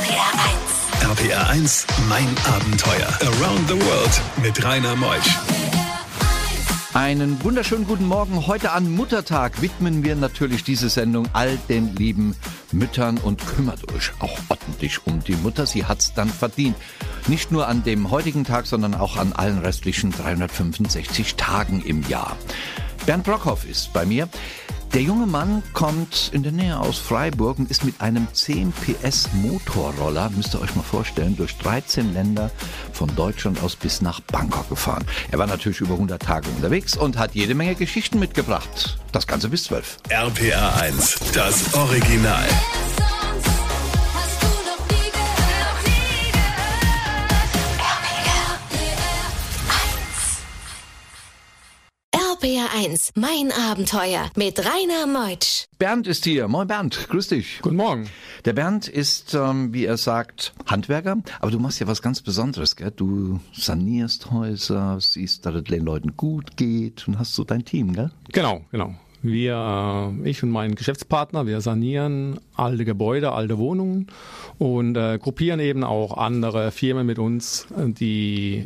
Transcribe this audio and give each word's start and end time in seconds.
RPR 0.00 0.32
1. 1.02 1.18
RPR 1.18 1.50
1, 1.50 1.86
mein 2.08 2.26
Abenteuer. 2.46 3.08
Around 3.20 3.68
the 3.68 3.74
World 3.74 4.22
mit 4.42 4.64
Rainer 4.64 4.96
Meusch. 4.96 5.38
Einen 6.94 7.44
wunderschönen 7.44 7.86
guten 7.86 8.06
Morgen. 8.06 8.46
Heute 8.46 8.72
an 8.72 8.90
Muttertag 8.90 9.60
widmen 9.60 10.02
wir 10.02 10.16
natürlich 10.16 10.64
diese 10.64 10.88
Sendung 10.88 11.28
all 11.34 11.58
den 11.68 11.94
lieben 11.96 12.34
Müttern 12.72 13.18
und 13.18 13.46
kümmert 13.46 13.92
euch 13.92 14.12
auch 14.20 14.38
ordentlich 14.48 15.06
um 15.06 15.22
die 15.22 15.36
Mutter. 15.36 15.66
Sie 15.66 15.84
hat's 15.84 16.14
dann 16.14 16.30
verdient. 16.30 16.76
Nicht 17.26 17.52
nur 17.52 17.68
an 17.68 17.82
dem 17.82 18.10
heutigen 18.10 18.44
Tag, 18.44 18.64
sondern 18.64 18.94
auch 18.94 19.18
an 19.18 19.34
allen 19.34 19.58
restlichen 19.58 20.12
365 20.12 21.34
Tagen 21.34 21.82
im 21.82 22.08
Jahr. 22.08 22.38
Bernd 23.04 23.24
Brockhoff 23.24 23.68
ist 23.68 23.92
bei 23.92 24.06
mir. 24.06 24.30
Der 24.92 25.02
junge 25.02 25.26
Mann 25.26 25.62
kommt 25.72 26.30
in 26.34 26.42
der 26.42 26.50
Nähe 26.50 26.76
aus 26.76 26.98
Freiburg 26.98 27.60
und 27.60 27.70
ist 27.70 27.84
mit 27.84 28.00
einem 28.00 28.26
10 28.32 28.72
PS 28.72 29.28
Motorroller, 29.34 30.30
müsst 30.30 30.52
ihr 30.54 30.60
euch 30.60 30.74
mal 30.74 30.82
vorstellen, 30.82 31.36
durch 31.36 31.56
13 31.58 32.12
Länder 32.12 32.50
von 32.92 33.14
Deutschland 33.14 33.62
aus 33.62 33.76
bis 33.76 34.02
nach 34.02 34.20
Bangkok 34.20 34.68
gefahren. 34.68 35.04
Er 35.30 35.38
war 35.38 35.46
natürlich 35.46 35.80
über 35.80 35.94
100 35.94 36.20
Tage 36.20 36.48
unterwegs 36.48 36.96
und 36.96 37.18
hat 37.18 37.36
jede 37.36 37.54
Menge 37.54 37.76
Geschichten 37.76 38.18
mitgebracht. 38.18 38.98
Das 39.12 39.28
Ganze 39.28 39.48
bis 39.48 39.64
12. 39.64 39.98
RPR 40.08 40.82
1, 40.82 41.20
das 41.34 41.72
Original. 41.74 42.48
1, 52.80 53.12
mein 53.14 53.52
Abenteuer 53.52 54.30
mit 54.36 54.58
Rainer 54.58 55.06
Meutsch. 55.06 55.66
Bernd 55.78 56.06
ist 56.06 56.24
hier. 56.24 56.48
Moin 56.48 56.66
Bernd, 56.66 57.08
grüß 57.10 57.28
dich. 57.28 57.58
Guten 57.60 57.76
Morgen. 57.76 58.08
Der 58.46 58.54
Bernd 58.54 58.88
ist, 58.88 59.34
ähm, 59.34 59.74
wie 59.74 59.84
er 59.84 59.98
sagt, 59.98 60.54
Handwerker, 60.64 61.18
aber 61.40 61.50
du 61.50 61.58
machst 61.58 61.78
ja 61.80 61.86
was 61.86 62.00
ganz 62.00 62.22
Besonderes, 62.22 62.76
gell? 62.76 62.90
Du 62.90 63.38
sanierst 63.52 64.30
Häuser, 64.30 64.96
siehst, 64.98 65.44
dass 65.44 65.56
es 65.56 65.64
den 65.64 65.84
Leuten 65.84 66.16
gut 66.16 66.56
geht 66.56 67.06
und 67.06 67.18
hast 67.18 67.34
so 67.34 67.44
dein 67.44 67.66
Team, 67.66 67.92
gell? 67.92 68.12
Genau, 68.32 68.62
genau. 68.70 68.94
Wir, 69.20 70.14
äh, 70.24 70.30
ich 70.30 70.42
und 70.42 70.50
mein 70.50 70.74
Geschäftspartner, 70.74 71.46
wir 71.46 71.60
sanieren 71.60 72.40
alte 72.56 72.86
Gebäude, 72.86 73.32
alte 73.32 73.58
Wohnungen 73.58 74.06
und 74.56 74.96
äh, 74.96 75.18
gruppieren 75.18 75.60
eben 75.60 75.84
auch 75.84 76.16
andere 76.16 76.70
Firmen 76.70 77.06
mit 77.06 77.18
uns, 77.18 77.66
äh, 77.76 77.90
die 77.90 78.64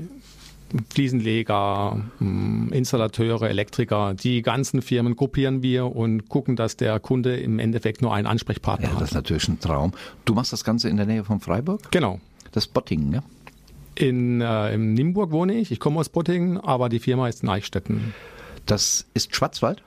Fliesenleger, 0.90 2.00
mh, 2.18 2.74
Installateure, 2.74 3.42
Elektriker, 3.48 4.14
die 4.14 4.42
ganzen 4.42 4.82
Firmen 4.82 5.14
gruppieren 5.16 5.62
wir 5.62 5.94
und 5.94 6.28
gucken, 6.28 6.56
dass 6.56 6.76
der 6.76 6.98
Kunde 7.00 7.36
im 7.36 7.58
Endeffekt 7.58 8.02
nur 8.02 8.12
einen 8.14 8.26
Ansprechpartner 8.26 8.88
Ja, 8.88 8.94
das 8.94 9.02
ist 9.02 9.08
hat. 9.10 9.22
natürlich 9.24 9.48
ein 9.48 9.60
Traum. 9.60 9.92
Du 10.24 10.34
machst 10.34 10.52
das 10.52 10.64
Ganze 10.64 10.88
in 10.88 10.96
der 10.96 11.06
Nähe 11.06 11.24
von 11.24 11.40
Freiburg? 11.40 11.90
Genau. 11.90 12.20
Das 12.52 12.66
Bottingen, 12.66 13.10
ne? 13.10 13.22
In, 13.96 14.40
äh, 14.40 14.74
in 14.74 14.94
Nimburg 14.94 15.30
wohne 15.30 15.54
ich, 15.54 15.70
ich 15.70 15.78
komme 15.78 16.00
aus 16.00 16.08
Bottingen, 16.08 16.58
aber 16.58 16.88
die 16.88 16.98
Firma 16.98 17.28
ist 17.28 17.42
in 17.44 17.48
Eichstätten. 17.48 18.12
Das 18.66 19.06
ist 19.14 19.36
Schwarzwald? 19.36 19.82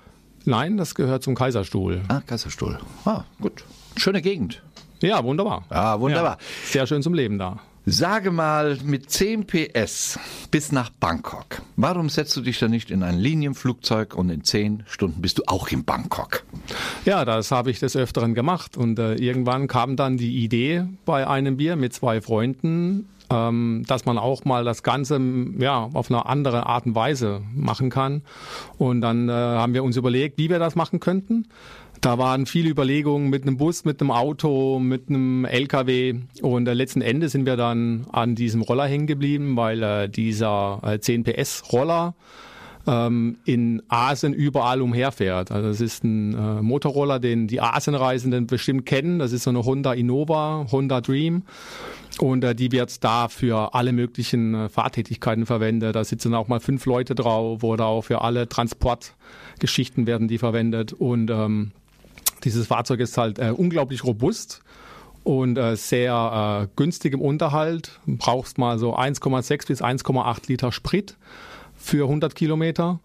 Nein, 0.46 0.78
das 0.78 0.96
gehört 0.96 1.24
zum 1.24 1.36
Kaiserstuhl. 1.36 2.02
Ah, 2.08 2.22
Kaiserstuhl. 2.26 2.80
Ah, 3.04 3.26
gut. 3.42 3.66
Schöne 3.98 4.22
Gegend. 4.22 4.62
Ja, 5.02 5.24
wunderbar. 5.24 5.66
Ah, 5.70 6.00
wunderbar. 6.00 6.38
Ja, 6.40 6.46
sehr 6.72 6.88
schön 6.88 7.04
zum 7.04 7.14
Leben 7.14 7.38
da. 7.38 7.60
Sage 7.90 8.32
mal, 8.32 8.78
mit 8.84 9.10
10 9.10 9.48
PS 9.48 10.20
bis 10.52 10.74
nach 10.74 10.90
Bangkok. 10.90 11.62
Warum 11.78 12.10
setzt 12.10 12.36
du 12.36 12.42
dich 12.42 12.60
da 12.60 12.68
nicht 12.68 12.92
in 12.92 13.02
ein 13.02 13.18
Linienflugzeug 13.18 14.14
und 14.14 14.30
in 14.30 14.44
10 14.44 14.84
Stunden 14.88 15.22
bist 15.22 15.38
du 15.38 15.44
auch 15.48 15.70
in 15.70 15.86
Bangkok? 15.86 16.44
Ja, 17.06 17.24
das 17.24 17.50
habe 17.52 17.72
ich 17.72 17.80
des 17.80 17.96
Öfteren 17.96 18.34
gemacht 18.34 18.76
und 18.76 19.00
äh, 19.00 19.14
irgendwann 19.14 19.68
kam 19.70 19.96
dann 19.96 20.18
die 20.18 20.44
Idee 20.44 20.84
bei 21.06 21.28
einem 21.28 21.56
Bier 21.56 21.78
mit 21.78 21.94
zwei 21.94 22.20
Freunden, 22.20 23.08
ähm, 23.30 23.86
dass 23.88 24.04
man 24.04 24.18
auch 24.18 24.44
mal 24.44 24.66
das 24.66 24.84
Ganze 24.84 25.22
ja, 25.58 25.90
auf 25.94 26.12
eine 26.12 26.26
andere 26.26 26.66
Art 26.66 26.88
und 26.88 26.96
Weise 26.96 27.42
machen 27.56 27.90
kann. 27.90 28.22
Und 28.78 29.00
dann 29.00 29.30
äh, 29.30 29.32
haben 29.32 29.74
wir 29.74 29.86
uns 29.86 29.96
überlegt, 29.96 30.38
wie 30.38 30.50
wir 30.50 30.60
das 30.60 30.76
machen 30.76 31.00
könnten. 31.00 31.48
Da 32.02 32.18
waren 32.18 32.46
viele 32.46 32.70
Überlegungen 32.70 33.30
mit 33.30 33.44
einem 33.44 33.58
Bus, 33.58 33.84
mit 33.84 34.02
einem 34.02 34.12
Auto, 34.12 34.80
mit 34.80 35.10
einem 35.10 35.46
LKW 35.46 36.16
und 36.42 36.68
äh, 36.68 36.74
letzten 36.74 37.02
Endes 37.02 37.32
sind 37.32 37.46
wir 37.46 37.58
dann 37.58 38.06
an 38.12 38.36
diesem 38.36 38.62
Roller 38.62 38.86
hängen 38.86 39.08
geblieben, 39.08 39.56
weil 39.58 39.82
äh, 39.82 40.10
dieser 40.10 40.80
äh, 40.84 41.00
10 41.00 41.24
PS 41.24 41.64
Roller 41.74 42.14
ähm, 42.88 43.38
in 43.46 43.84
Asien 43.90 44.34
überall 44.34 44.82
umherfährt. 44.82 45.52
Also 45.52 45.68
das 45.68 45.82
ist 45.82 46.04
ein 46.04 46.34
äh, 46.34 46.62
Motorroller, 46.62 47.20
den 47.20 47.48
die 47.48 47.62
Asienreisenden 47.62 48.48
bestimmt 48.48 48.86
kennen. 48.86 49.20
Das 49.20 49.34
ist 49.34 49.44
so 49.44 49.50
eine 49.50 49.66
Honda 49.66 49.94
Innova, 49.94 50.68
Honda 50.72 51.02
Dream. 51.02 51.44
Und 52.20 52.44
äh, 52.44 52.56
die 52.56 52.72
wird 52.72 53.04
da 53.04 53.28
für 53.28 53.76
alle 53.76 53.92
möglichen 53.92 54.56
äh, 54.56 54.70
Fahrtätigkeiten 54.70 55.46
verwendet. 55.46 55.96
Da 55.96 56.04
sitzen 56.04 56.34
auch 56.34 56.48
mal 56.48 56.60
fünf 56.60 56.86
Leute 56.86 57.14
drauf 57.14 57.64
oder 57.64 57.86
auch 57.86 58.04
für 58.04 58.22
alle 58.22 58.48
Transportgeschichten 58.48 60.08
werden 60.08 60.28
die 60.28 60.38
verwendet. 60.38 60.94
Und 60.94 61.30
ähm, 61.30 61.72
dieses 62.44 62.68
Fahrzeug 62.68 63.00
ist 63.00 63.18
halt 63.18 63.40
äh, 63.40 63.52
unglaublich 63.56 64.04
robust 64.04 64.62
und 65.24 65.58
äh, 65.58 65.76
sehr 65.76 66.64
äh, 66.64 66.68
günstig 66.76 67.14
im 67.14 67.22
Unterhalt. 67.22 68.00
Du 68.06 68.18
brauchst 68.18 68.58
mal 68.58 68.80
so 68.80 68.96
1,6 68.96 69.68
bis 69.68 69.82
1,8 69.82 70.48
Liter 70.48 70.72
Sprit 70.72 71.18
für 71.76 72.04
100 72.06 72.34
Kilometer. 72.36 73.00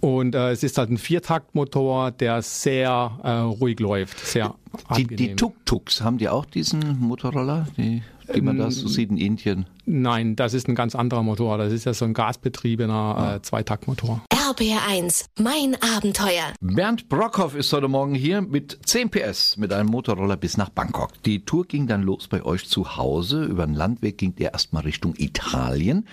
Und 0.00 0.34
äh, 0.34 0.50
es 0.50 0.62
ist 0.62 0.76
halt 0.76 0.90
ein 0.90 0.98
Viertaktmotor, 0.98 2.10
der 2.10 2.42
sehr 2.42 3.18
äh, 3.22 3.30
ruhig 3.30 3.80
läuft, 3.80 4.18
sehr 4.24 4.54
Die, 4.90 5.02
angenehm. 5.04 5.16
die 5.16 5.36
Tuk-Tuks, 5.36 6.02
haben 6.02 6.18
die 6.18 6.28
auch 6.28 6.44
diesen 6.44 6.98
Motorroller, 7.00 7.66
die, 7.78 8.02
die 8.34 8.40
man 8.42 8.58
da 8.58 8.70
so 8.70 8.88
sieht 8.88 9.10
in 9.10 9.16
Indien? 9.16 9.66
Nein, 9.86 10.36
das 10.36 10.52
ist 10.52 10.68
ein 10.68 10.74
ganz 10.74 10.94
anderer 10.94 11.22
Motor. 11.22 11.56
Das 11.58 11.72
ist 11.72 11.86
ja 11.86 11.94
so 11.94 12.04
ein 12.04 12.12
gasbetriebener 12.12 13.36
äh, 13.36 13.42
Zweitaktmotor. 13.42 14.20
RPR 14.48 14.86
1, 14.88 15.30
mein 15.40 15.76
Abenteuer. 15.96 16.52
Bernd 16.60 17.08
Brockhoff 17.08 17.56
ist 17.56 17.72
heute 17.72 17.88
Morgen 17.88 18.14
hier 18.14 18.42
mit 18.42 18.78
10 18.86 19.10
PS 19.10 19.56
mit 19.56 19.72
einem 19.72 19.88
Motorroller 19.88 20.36
bis 20.36 20.56
nach 20.56 20.68
Bangkok. 20.68 21.20
Die 21.24 21.44
Tour 21.44 21.64
ging 21.66 21.88
dann 21.88 22.04
los 22.04 22.28
bei 22.28 22.44
euch 22.44 22.68
zu 22.68 22.96
Hause. 22.96 23.42
Über 23.42 23.66
den 23.66 23.74
Landweg 23.74 24.18
ging 24.18 24.36
der 24.36 24.52
erstmal 24.52 24.84
Richtung 24.84 25.14
Italien 25.16 26.06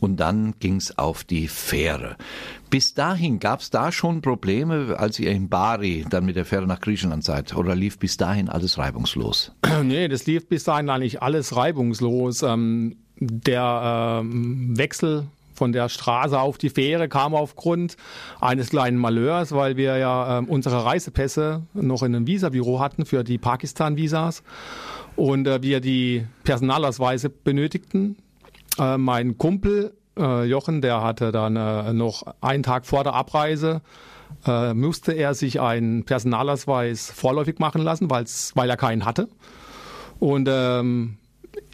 und 0.00 0.16
dann 0.16 0.54
ging's 0.60 0.96
auf 0.96 1.24
die 1.24 1.46
Fähre. 1.46 2.16
Bis 2.70 2.94
dahin 2.94 3.38
gab's 3.38 3.68
da 3.68 3.92
schon 3.92 4.22
Probleme, 4.22 4.96
als 4.98 5.18
ihr 5.18 5.30
in 5.30 5.50
Bari 5.50 6.06
dann 6.08 6.24
mit 6.24 6.36
der 6.36 6.46
Fähre 6.46 6.66
nach 6.66 6.80
Griechenland 6.80 7.22
seid? 7.22 7.54
Oder 7.54 7.74
lief 7.74 7.98
bis 7.98 8.16
dahin 8.16 8.48
alles 8.48 8.78
reibungslos? 8.78 9.52
Nee, 9.82 10.08
das 10.08 10.24
lief 10.24 10.48
bis 10.48 10.64
dahin 10.64 10.88
eigentlich 10.88 11.20
alles 11.20 11.54
reibungslos. 11.54 12.42
Ähm, 12.42 12.96
der 13.18 14.22
ähm, 14.22 14.78
Wechsel 14.78 15.26
von 15.54 15.72
der 15.72 15.88
Straße 15.88 16.38
auf 16.38 16.58
die 16.58 16.70
Fähre 16.70 17.08
kam 17.08 17.34
aufgrund 17.34 17.96
eines 18.40 18.70
kleinen 18.70 18.98
Malheurs, 18.98 19.52
weil 19.52 19.76
wir 19.76 19.96
ja 19.96 20.38
ähm, 20.38 20.48
unsere 20.48 20.84
Reisepässe 20.84 21.62
noch 21.74 22.02
in 22.02 22.14
einem 22.14 22.26
Visabüro 22.26 22.80
hatten 22.80 23.06
für 23.06 23.24
die 23.24 23.38
Pakistan-Visas 23.38 24.42
und 25.16 25.46
äh, 25.46 25.62
wir 25.62 25.80
die 25.80 26.26
Personalausweise 26.44 27.30
benötigten. 27.30 28.16
Äh, 28.78 28.98
mein 28.98 29.38
Kumpel 29.38 29.94
äh, 30.18 30.44
Jochen, 30.44 30.80
der 30.80 31.02
hatte 31.02 31.32
dann 31.32 31.56
äh, 31.56 31.92
noch 31.92 32.24
einen 32.40 32.62
Tag 32.62 32.86
vor 32.86 33.04
der 33.04 33.14
Abreise 33.14 33.82
äh, 34.46 34.74
musste 34.74 35.12
er 35.12 35.34
sich 35.34 35.60
einen 35.60 36.04
Personalausweis 36.04 37.10
vorläufig 37.10 37.58
machen 37.58 37.82
lassen, 37.82 38.10
weil 38.10 38.70
er 38.70 38.76
keinen 38.76 39.04
hatte. 39.04 39.28
Und 40.18 40.48
ähm, 40.50 41.18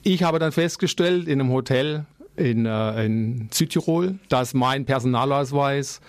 ich 0.03 0.23
habe 0.23 0.39
dann 0.39 0.53
festgestellt 0.53 1.29
in 1.29 1.41
einem 1.41 1.51
Hotel 1.51 2.07
in, 2.41 2.67
äh, 2.67 3.05
in 3.05 3.49
Südtirol, 3.53 4.19
dass 4.29 4.55
mein 4.55 4.87
Personalausweis 4.87 6.01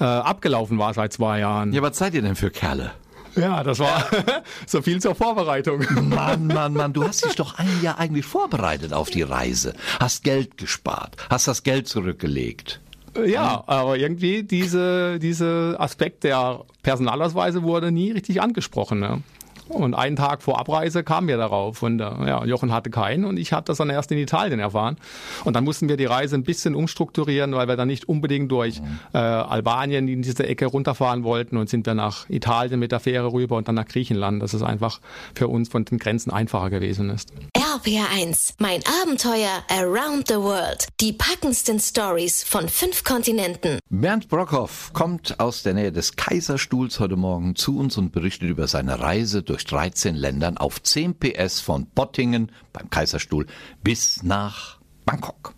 äh, 0.00 0.04
abgelaufen 0.04 0.78
war 0.78 0.94
seit 0.94 1.12
zwei 1.12 1.40
Jahren. 1.40 1.72
Ja, 1.72 1.82
was 1.82 1.98
seid 1.98 2.14
ihr 2.14 2.22
denn 2.22 2.36
für 2.36 2.50
Kerle? 2.50 2.92
Ja, 3.36 3.62
das 3.62 3.80
war 3.80 4.06
so 4.66 4.80
viel 4.80 5.00
zur 5.00 5.14
Vorbereitung. 5.14 5.84
Mann, 6.08 6.46
Mann, 6.46 6.72
Mann, 6.72 6.92
du 6.92 7.04
hast 7.04 7.24
dich 7.24 7.34
doch 7.34 7.58
ein 7.58 7.82
Jahr 7.82 7.98
eigentlich 7.98 8.24
vorbereitet 8.24 8.92
auf 8.92 9.10
die 9.10 9.22
Reise. 9.22 9.74
Hast 10.00 10.24
Geld 10.24 10.56
gespart, 10.56 11.16
hast 11.30 11.48
das 11.48 11.62
Geld 11.62 11.88
zurückgelegt. 11.88 12.80
Ja, 13.26 13.62
aber 13.66 13.96
irgendwie 13.96 14.42
diese, 14.42 15.18
diese 15.20 15.76
Aspekt 15.78 16.24
der 16.24 16.62
Personalausweise 16.82 17.62
wurde 17.62 17.92
nie 17.92 18.10
richtig 18.10 18.42
angesprochen. 18.42 18.98
Ne? 18.98 19.22
Und 19.68 19.94
einen 19.94 20.16
Tag 20.16 20.42
vor 20.42 20.58
Abreise 20.58 21.02
kamen 21.02 21.28
wir 21.28 21.36
darauf. 21.36 21.82
Und 21.82 22.00
äh, 22.00 22.04
ja, 22.04 22.44
Jochen 22.44 22.72
hatte 22.72 22.90
keinen 22.90 23.24
und 23.24 23.38
ich 23.38 23.52
hatte 23.52 23.66
das 23.66 23.78
dann 23.78 23.90
erst 23.90 24.12
in 24.12 24.18
Italien 24.18 24.60
erfahren. 24.60 24.96
Und 25.44 25.56
dann 25.56 25.64
mussten 25.64 25.88
wir 25.88 25.96
die 25.96 26.04
Reise 26.04 26.36
ein 26.36 26.44
bisschen 26.44 26.74
umstrukturieren, 26.74 27.54
weil 27.54 27.68
wir 27.68 27.76
dann 27.76 27.88
nicht 27.88 28.08
unbedingt 28.08 28.50
durch 28.52 28.80
äh, 29.12 29.18
Albanien 29.18 30.08
in 30.08 30.22
diese 30.22 30.46
Ecke 30.46 30.66
runterfahren 30.66 31.24
wollten 31.24 31.56
und 31.56 31.68
sind 31.68 31.86
wir 31.86 31.94
nach 31.94 32.28
Italien 32.28 32.78
mit 32.78 32.92
der 32.92 33.00
Fähre 33.00 33.32
rüber 33.32 33.56
und 33.56 33.68
dann 33.68 33.74
nach 33.74 33.86
Griechenland, 33.86 34.42
dass 34.42 34.52
es 34.54 34.62
einfach 34.62 35.00
für 35.34 35.48
uns 35.48 35.68
von 35.68 35.84
den 35.84 35.98
Grenzen 35.98 36.30
einfacher 36.30 36.70
gewesen 36.70 37.10
ist. 37.10 37.32
RPR 37.74 38.06
RPR1, 38.06 38.54
mein 38.58 38.82
Abenteuer 39.02 39.64
around 39.68 40.28
the 40.28 40.36
world. 40.36 40.86
Die 41.00 41.12
packendsten 41.12 41.80
Stories 41.80 42.44
von 42.44 42.68
fünf 42.68 43.02
Kontinenten. 43.02 43.80
Bernd 43.90 44.28
Brockhoff 44.28 44.92
kommt 44.92 45.40
aus 45.40 45.64
der 45.64 45.74
Nähe 45.74 45.90
des 45.90 46.14
Kaiserstuhls 46.14 47.00
heute 47.00 47.16
Morgen 47.16 47.56
zu 47.56 47.76
uns 47.76 47.98
und 47.98 48.12
berichtet 48.12 48.48
über 48.48 48.68
seine 48.68 49.00
Reise 49.00 49.42
durch 49.42 49.64
13 49.64 50.14
Ländern 50.14 50.56
auf 50.56 50.80
10 50.82 51.18
PS 51.18 51.60
von 51.60 51.86
Bottingen 51.86 52.52
beim 52.72 52.90
Kaiserstuhl 52.90 53.46
bis 53.82 54.22
nach 54.22 54.78
Bangkok. 55.04 55.54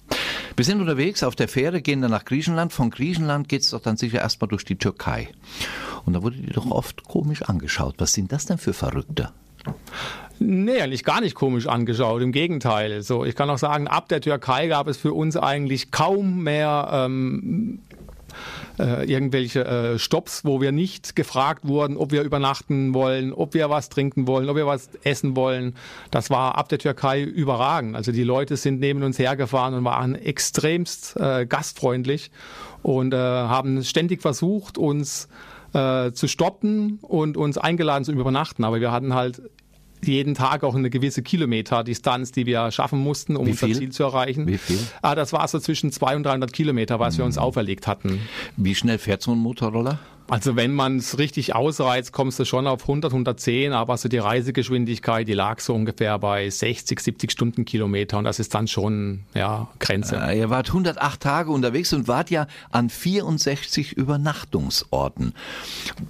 Wir 0.56 0.64
sind 0.64 0.80
unterwegs 0.80 1.22
auf 1.22 1.36
der 1.36 1.48
Fähre, 1.48 1.82
gehen 1.82 2.00
dann 2.00 2.12
nach 2.12 2.24
Griechenland. 2.24 2.72
Von 2.72 2.88
Griechenland 2.88 3.48
geht's 3.50 3.70
doch 3.70 3.82
dann 3.82 3.98
sicher 3.98 4.20
erstmal 4.20 4.48
durch 4.48 4.64
die 4.64 4.76
Türkei. 4.76 5.28
Und 6.06 6.14
da 6.14 6.22
wurde 6.22 6.36
die 6.36 6.52
doch 6.52 6.70
oft 6.70 7.04
komisch 7.04 7.42
angeschaut. 7.42 7.96
Was 7.98 8.14
sind 8.14 8.32
das 8.32 8.46
denn 8.46 8.56
für 8.56 8.72
Verrückte? 8.72 9.32
Nee, 10.38 10.80
eigentlich 10.80 11.04
gar 11.04 11.20
nicht 11.20 11.34
komisch 11.34 11.66
angeschaut, 11.66 12.20
im 12.20 12.32
Gegenteil. 12.32 13.02
So, 13.02 13.24
ich 13.24 13.34
kann 13.34 13.48
auch 13.48 13.58
sagen, 13.58 13.88
ab 13.88 14.08
der 14.08 14.20
Türkei 14.20 14.68
gab 14.68 14.86
es 14.86 14.98
für 14.98 15.14
uns 15.14 15.36
eigentlich 15.36 15.90
kaum 15.90 16.42
mehr 16.42 16.88
ähm, 16.92 17.78
äh, 18.78 19.10
irgendwelche 19.10 19.64
äh, 19.64 19.98
Stops, 19.98 20.44
wo 20.44 20.60
wir 20.60 20.72
nicht 20.72 21.16
gefragt 21.16 21.66
wurden, 21.66 21.96
ob 21.96 22.12
wir 22.12 22.22
übernachten 22.22 22.92
wollen, 22.94 23.32
ob 23.32 23.54
wir 23.54 23.70
was 23.70 23.88
trinken 23.88 24.26
wollen, 24.26 24.48
ob 24.48 24.56
wir 24.56 24.66
was 24.66 24.90
essen 25.02 25.36
wollen. 25.36 25.74
Das 26.10 26.28
war 26.28 26.56
ab 26.56 26.68
der 26.68 26.78
Türkei 26.78 27.22
überragend. 27.22 27.96
Also 27.96 28.12
die 28.12 28.24
Leute 28.24 28.56
sind 28.56 28.80
neben 28.80 29.02
uns 29.02 29.18
hergefahren 29.18 29.74
und 29.74 29.84
waren 29.84 30.14
extremst 30.14 31.16
äh, 31.16 31.46
gastfreundlich 31.46 32.30
und 32.82 33.14
äh, 33.14 33.16
haben 33.16 33.82
ständig 33.84 34.20
versucht, 34.20 34.76
uns 34.76 35.28
äh, 35.72 36.12
zu 36.12 36.28
stoppen 36.28 36.98
und 37.02 37.36
uns 37.36 37.58
eingeladen 37.58 38.04
zu 38.04 38.12
übernachten. 38.12 38.64
Aber 38.64 38.80
wir 38.80 38.92
hatten 38.92 39.14
halt 39.14 39.40
jeden 40.02 40.34
Tag 40.34 40.64
auch 40.64 40.74
eine 40.74 40.90
gewisse 40.90 41.22
Kilometerdistanz, 41.22 42.32
die 42.32 42.46
wir 42.46 42.70
schaffen 42.70 42.98
mussten, 42.98 43.36
um 43.36 43.46
unser? 43.46 43.66
Ziel 43.72 43.90
zu 43.90 44.04
erreichen. 44.04 44.46
Wie 44.46 44.58
viel? 44.58 44.78
Ah, 45.02 45.14
das 45.14 45.32
war 45.32 45.46
so 45.48 45.58
zwischen 45.58 45.92
200 45.92 46.16
und 46.16 46.24
300 46.24 46.52
Kilometer, 46.52 46.98
was 47.00 47.18
wir 47.18 47.24
uns 47.24 47.38
auferlegt 47.38 47.86
hatten. 47.86 48.20
Wie 48.56 48.74
schnell 48.74 48.98
fährt 48.98 49.22
so 49.22 49.32
ein 49.32 49.38
Motorroller? 49.38 49.98
Also 50.28 50.56
wenn 50.56 50.74
man 50.74 50.96
es 50.96 51.18
richtig 51.18 51.54
ausreizt, 51.54 52.12
kommst 52.12 52.40
du 52.40 52.44
schon 52.44 52.66
auf 52.66 52.82
100, 52.82 53.12
110, 53.12 53.72
aber 53.72 53.96
so 53.96 54.08
die 54.08 54.18
Reisegeschwindigkeit, 54.18 55.28
die 55.28 55.34
lag 55.34 55.60
so 55.60 55.72
ungefähr 55.72 56.18
bei 56.18 56.50
60, 56.50 56.98
70 56.98 57.30
Stundenkilometer 57.30 58.18
und 58.18 58.24
das 58.24 58.40
ist 58.40 58.52
dann 58.52 58.66
schon, 58.66 59.20
ja, 59.34 59.68
Grenze. 59.78 60.16
Äh, 60.16 60.38
Ihr 60.40 60.50
wart 60.50 60.68
108 60.68 61.20
Tage 61.20 61.52
unterwegs 61.52 61.92
und 61.92 62.08
wart 62.08 62.30
ja 62.30 62.48
an 62.72 62.90
64 62.90 63.92
Übernachtungsorten. 63.92 65.32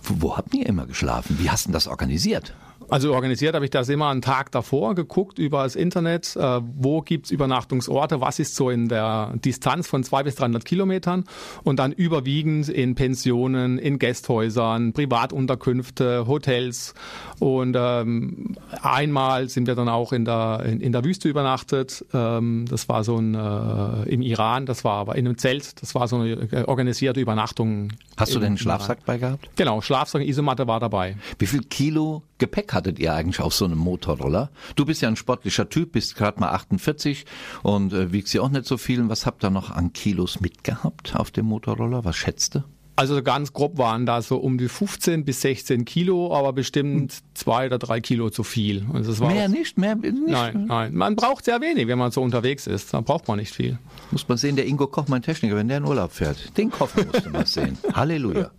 Wo, 0.03 0.15
wo 0.21 0.37
habt 0.39 0.55
ihr 0.55 0.65
immer 0.65 0.87
geschlafen? 0.87 1.37
Wie 1.39 1.51
hast 1.51 1.67
du 1.67 1.73
das 1.73 1.87
organisiert? 1.87 2.55
Also 2.89 3.13
organisiert 3.15 3.55
habe 3.55 3.65
ich 3.65 3.71
das 3.71 3.89
immer 3.89 4.11
einen 4.11 4.23
Tag 4.23 4.53
davor 4.53 4.95
geguckt 4.95 5.39
über 5.39 5.65
das 5.65 5.75
Internet, 5.75 6.37
äh, 6.37 6.61
wo 6.63 7.03
gibt's 7.03 7.31
Übernachtungsorte, 7.31 8.21
was 8.21 8.39
ist 8.39 8.55
so 8.55 8.71
in 8.71 8.89
der 8.89 9.33
Distanz 9.45 9.89
von 9.89 10.05
200 10.05 10.25
bis 10.25 10.35
300 10.37 10.65
Kilometern 10.65 11.25
und 11.65 11.79
dann 11.79 11.93
überwiegend 11.93 12.69
in 12.69 12.95
Pensionen, 12.95 13.79
in 13.79 13.99
Gästhäusern, 13.99 14.93
Privatunterkünfte, 14.93 16.27
Hotels 16.27 16.95
und 17.41 17.77
ähm, 17.79 18.57
einmal 18.83 19.49
sind 19.49 19.67
wir 19.67 19.75
dann 19.75 19.89
auch 19.89 20.13
in 20.13 20.25
der, 20.25 20.63
in, 20.65 20.81
in 20.81 20.93
der 20.93 21.05
Wüste 21.05 21.29
übernachtet, 21.29 22.05
ähm, 22.15 22.67
das 22.69 22.89
war 22.89 23.03
so 23.03 23.17
ein, 23.17 23.35
äh, 23.35 24.09
im 24.09 24.23
Iran, 24.23 24.65
das 24.65 24.85
war 24.85 24.95
aber 24.95 25.17
in 25.17 25.27
einem 25.27 25.39
Zelt, 25.39 25.83
das 25.83 25.95
war 25.95 26.07
so 26.07 26.17
eine 26.17 26.31
äh, 26.31 26.65
organisierte 26.65 27.21
Übernachtung. 27.21 27.93
Hast 28.17 28.35
du 28.35 28.39
denn 28.39 28.49
einen 28.49 28.59
Schlafsack 28.59 28.99
Iran. 28.99 29.07
bei 29.07 29.19
gehabt? 29.19 29.49
Genau, 29.57 29.81
Schlafsack, 29.81 30.23
Isomatte 30.23 30.67
war 30.67 30.81
dabei. 30.81 31.17
Wie 31.39 31.47
viel 31.47 31.63
Kilo 31.63 32.23
Gepäck 32.39 32.73
hattet 32.75 32.99
ihr 32.99 33.15
eigentlich 33.15 33.41
auf 33.41 33.55
so 33.55 33.65
einem 33.65 33.79
Motorroller? 33.79 34.51
Du 34.75 34.85
bist 34.85 35.03
ja 35.03 35.09
ein 35.09 35.17
sportlicher 35.17 35.69
Typ, 35.69 35.93
bist 35.93 36.17
gerade 36.17 36.39
mal 36.41 36.51
48 36.51 37.25
und 37.63 37.93
äh, 37.93 38.13
wiegst 38.13 38.35
ja 38.35 38.43
auch 38.43 38.51
nicht 38.51 38.67
so 38.67 38.77
viel. 38.77 39.09
Was 39.09 39.27
habt 39.27 39.45
ihr 39.45 39.51
noch 39.51 39.71
an 39.71 39.93
Kilos 39.93 40.41
mitgehabt 40.41 41.17
auf 41.17 41.31
dem 41.31 41.47
Motorroller? 41.47 42.05
Was 42.05 42.17
schätzt 42.17 42.57
du? 42.57 42.65
Also 42.97 43.23
ganz 43.23 43.53
grob 43.53 43.77
waren 43.77 44.07
da 44.07 44.23
so 44.23 44.39
um 44.39 44.57
die 44.57 44.69
15 44.69 45.25
bis 45.27 45.43
16 45.43 45.85
Kilo, 45.85 46.35
aber 46.35 46.55
bestimmt 46.55 47.13
zwei 47.35 47.67
oder 47.67 47.79
drei 47.79 48.01
Kilo 48.01 48.31
zu 48.31 48.43
viel. 48.43 48.87
Also 48.95 49.13
es 49.13 49.21
war 49.21 49.31
Mehr 49.31 49.45
auch, 49.45 49.49
nicht, 49.49 49.77
mehr 49.77 49.95
nicht. 49.97 50.15
Nein, 50.27 50.65
nein. 50.67 50.95
Man 50.95 51.15
braucht 51.15 51.45
sehr 51.45 51.61
wenig, 51.61 51.89
wenn 51.89 51.99
man 51.99 52.11
so 52.11 52.23
unterwegs 52.23 52.67
ist. 52.67 52.95
Da 52.95 53.03
braucht 53.03 53.29
man 53.29 53.39
nicht 53.39 53.55
viel. 53.55 53.79
Muss 54.11 54.27
man 54.29 54.39
sehen, 54.39 54.57
der 54.57 54.67
Ingo 54.67 54.87
Koch, 54.87 55.09
mein 55.09 55.21
Techniker, 55.21 55.57
wenn 55.57 55.69
der 55.69 55.77
in 55.79 55.85
Urlaub 55.85 56.13
fährt, 56.13 56.57
den 56.57 56.71
Koffer 56.71 57.05
musst 57.05 57.27
du 57.27 57.31
mal 57.31 57.47
sehen. 57.47 57.77
Halleluja. 57.93 58.51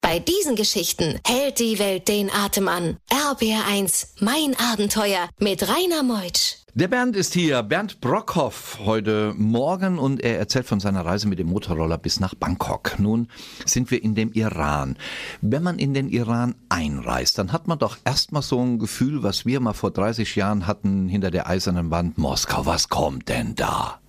Bei 0.00 0.18
diesen 0.18 0.56
Geschichten 0.56 1.20
hält 1.26 1.60
die 1.60 1.78
Welt 1.78 2.08
den 2.08 2.30
Atem 2.30 2.66
an. 2.68 2.96
RPR1, 3.10 4.08
mein 4.20 4.56
Abenteuer 4.72 5.28
mit 5.38 5.62
Rainer 5.68 6.02
Meutsch. 6.02 6.63
Der 6.76 6.88
Bernd 6.88 7.14
ist 7.14 7.34
hier, 7.34 7.62
Bernd 7.62 8.00
Brockhoff, 8.00 8.80
heute 8.84 9.32
Morgen 9.36 9.96
und 9.96 10.20
er 10.20 10.40
erzählt 10.40 10.66
von 10.66 10.80
seiner 10.80 11.06
Reise 11.06 11.28
mit 11.28 11.38
dem 11.38 11.46
Motorroller 11.46 11.98
bis 11.98 12.18
nach 12.18 12.34
Bangkok. 12.34 12.98
Nun 12.98 13.28
sind 13.64 13.92
wir 13.92 14.02
in 14.02 14.16
dem 14.16 14.32
Iran. 14.32 14.96
Wenn 15.40 15.62
man 15.62 15.78
in 15.78 15.94
den 15.94 16.08
Iran 16.08 16.56
einreist, 16.70 17.38
dann 17.38 17.52
hat 17.52 17.68
man 17.68 17.78
doch 17.78 17.98
erstmal 18.04 18.42
so 18.42 18.60
ein 18.60 18.80
Gefühl, 18.80 19.22
was 19.22 19.46
wir 19.46 19.60
mal 19.60 19.72
vor 19.72 19.92
30 19.92 20.34
Jahren 20.34 20.66
hatten 20.66 21.08
hinter 21.08 21.30
der 21.30 21.46
eisernen 21.46 21.92
Wand 21.92 22.18
Moskau. 22.18 22.66
Was 22.66 22.88
kommt 22.88 23.28
denn 23.28 23.54
da? 23.54 24.00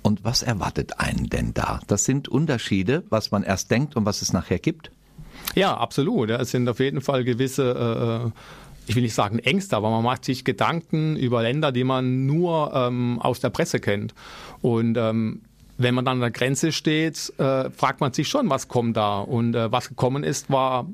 Und 0.00 0.22
was 0.22 0.44
erwartet 0.44 1.00
einen 1.00 1.28
denn 1.28 1.54
da? 1.54 1.80
Das 1.88 2.04
sind 2.04 2.28
Unterschiede, 2.28 3.02
was 3.10 3.32
man 3.32 3.42
erst 3.42 3.68
denkt 3.72 3.96
und 3.96 4.06
was 4.06 4.22
es 4.22 4.32
nachher 4.32 4.60
gibt. 4.60 4.92
Ja, 5.56 5.76
absolut. 5.76 6.30
Es 6.30 6.52
sind 6.52 6.68
auf 6.68 6.78
jeden 6.78 7.00
Fall 7.00 7.24
gewisse, 7.24 8.30
äh, 8.32 8.69
ich 8.90 8.96
will 8.96 9.04
nicht 9.04 9.14
sagen 9.14 9.38
Ängste, 9.38 9.76
aber 9.76 9.88
man 9.88 10.02
macht 10.02 10.24
sich 10.24 10.44
Gedanken 10.44 11.14
über 11.14 11.42
Länder, 11.42 11.70
die 11.70 11.84
man 11.84 12.26
nur 12.26 12.72
ähm, 12.74 13.20
aus 13.20 13.38
der 13.38 13.50
Presse 13.50 13.78
kennt. 13.78 14.14
Und 14.62 14.96
ähm, 14.96 15.42
wenn 15.78 15.94
man 15.94 16.04
dann 16.04 16.14
an 16.14 16.20
der 16.20 16.32
Grenze 16.32 16.72
steht, 16.72 17.32
äh, 17.38 17.70
fragt 17.70 18.00
man 18.00 18.12
sich 18.12 18.26
schon, 18.26 18.50
was 18.50 18.66
kommt 18.66 18.96
da. 18.96 19.20
Und 19.20 19.54
äh, 19.54 19.70
was 19.70 19.88
gekommen 19.88 20.24
ist, 20.24 20.50
war 20.50 20.88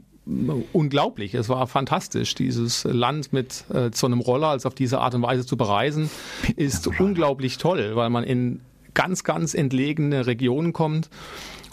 unglaublich. 0.74 1.32
Es 1.32 1.48
war 1.48 1.66
fantastisch, 1.66 2.34
dieses 2.34 2.84
Land 2.84 3.32
mit 3.32 3.64
äh, 3.72 3.90
so 3.94 4.06
einem 4.06 4.20
Roller, 4.20 4.48
also 4.48 4.68
auf 4.68 4.74
diese 4.74 5.00
Art 5.00 5.14
und 5.14 5.22
Weise 5.22 5.46
zu 5.46 5.56
bereisen, 5.56 6.10
ist 6.54 6.86
unglaublich 7.00 7.56
toll, 7.56 7.92
weil 7.94 8.10
man 8.10 8.24
in 8.24 8.60
ganz, 8.92 9.24
ganz 9.24 9.54
entlegene 9.54 10.26
Regionen 10.26 10.74
kommt 10.74 11.08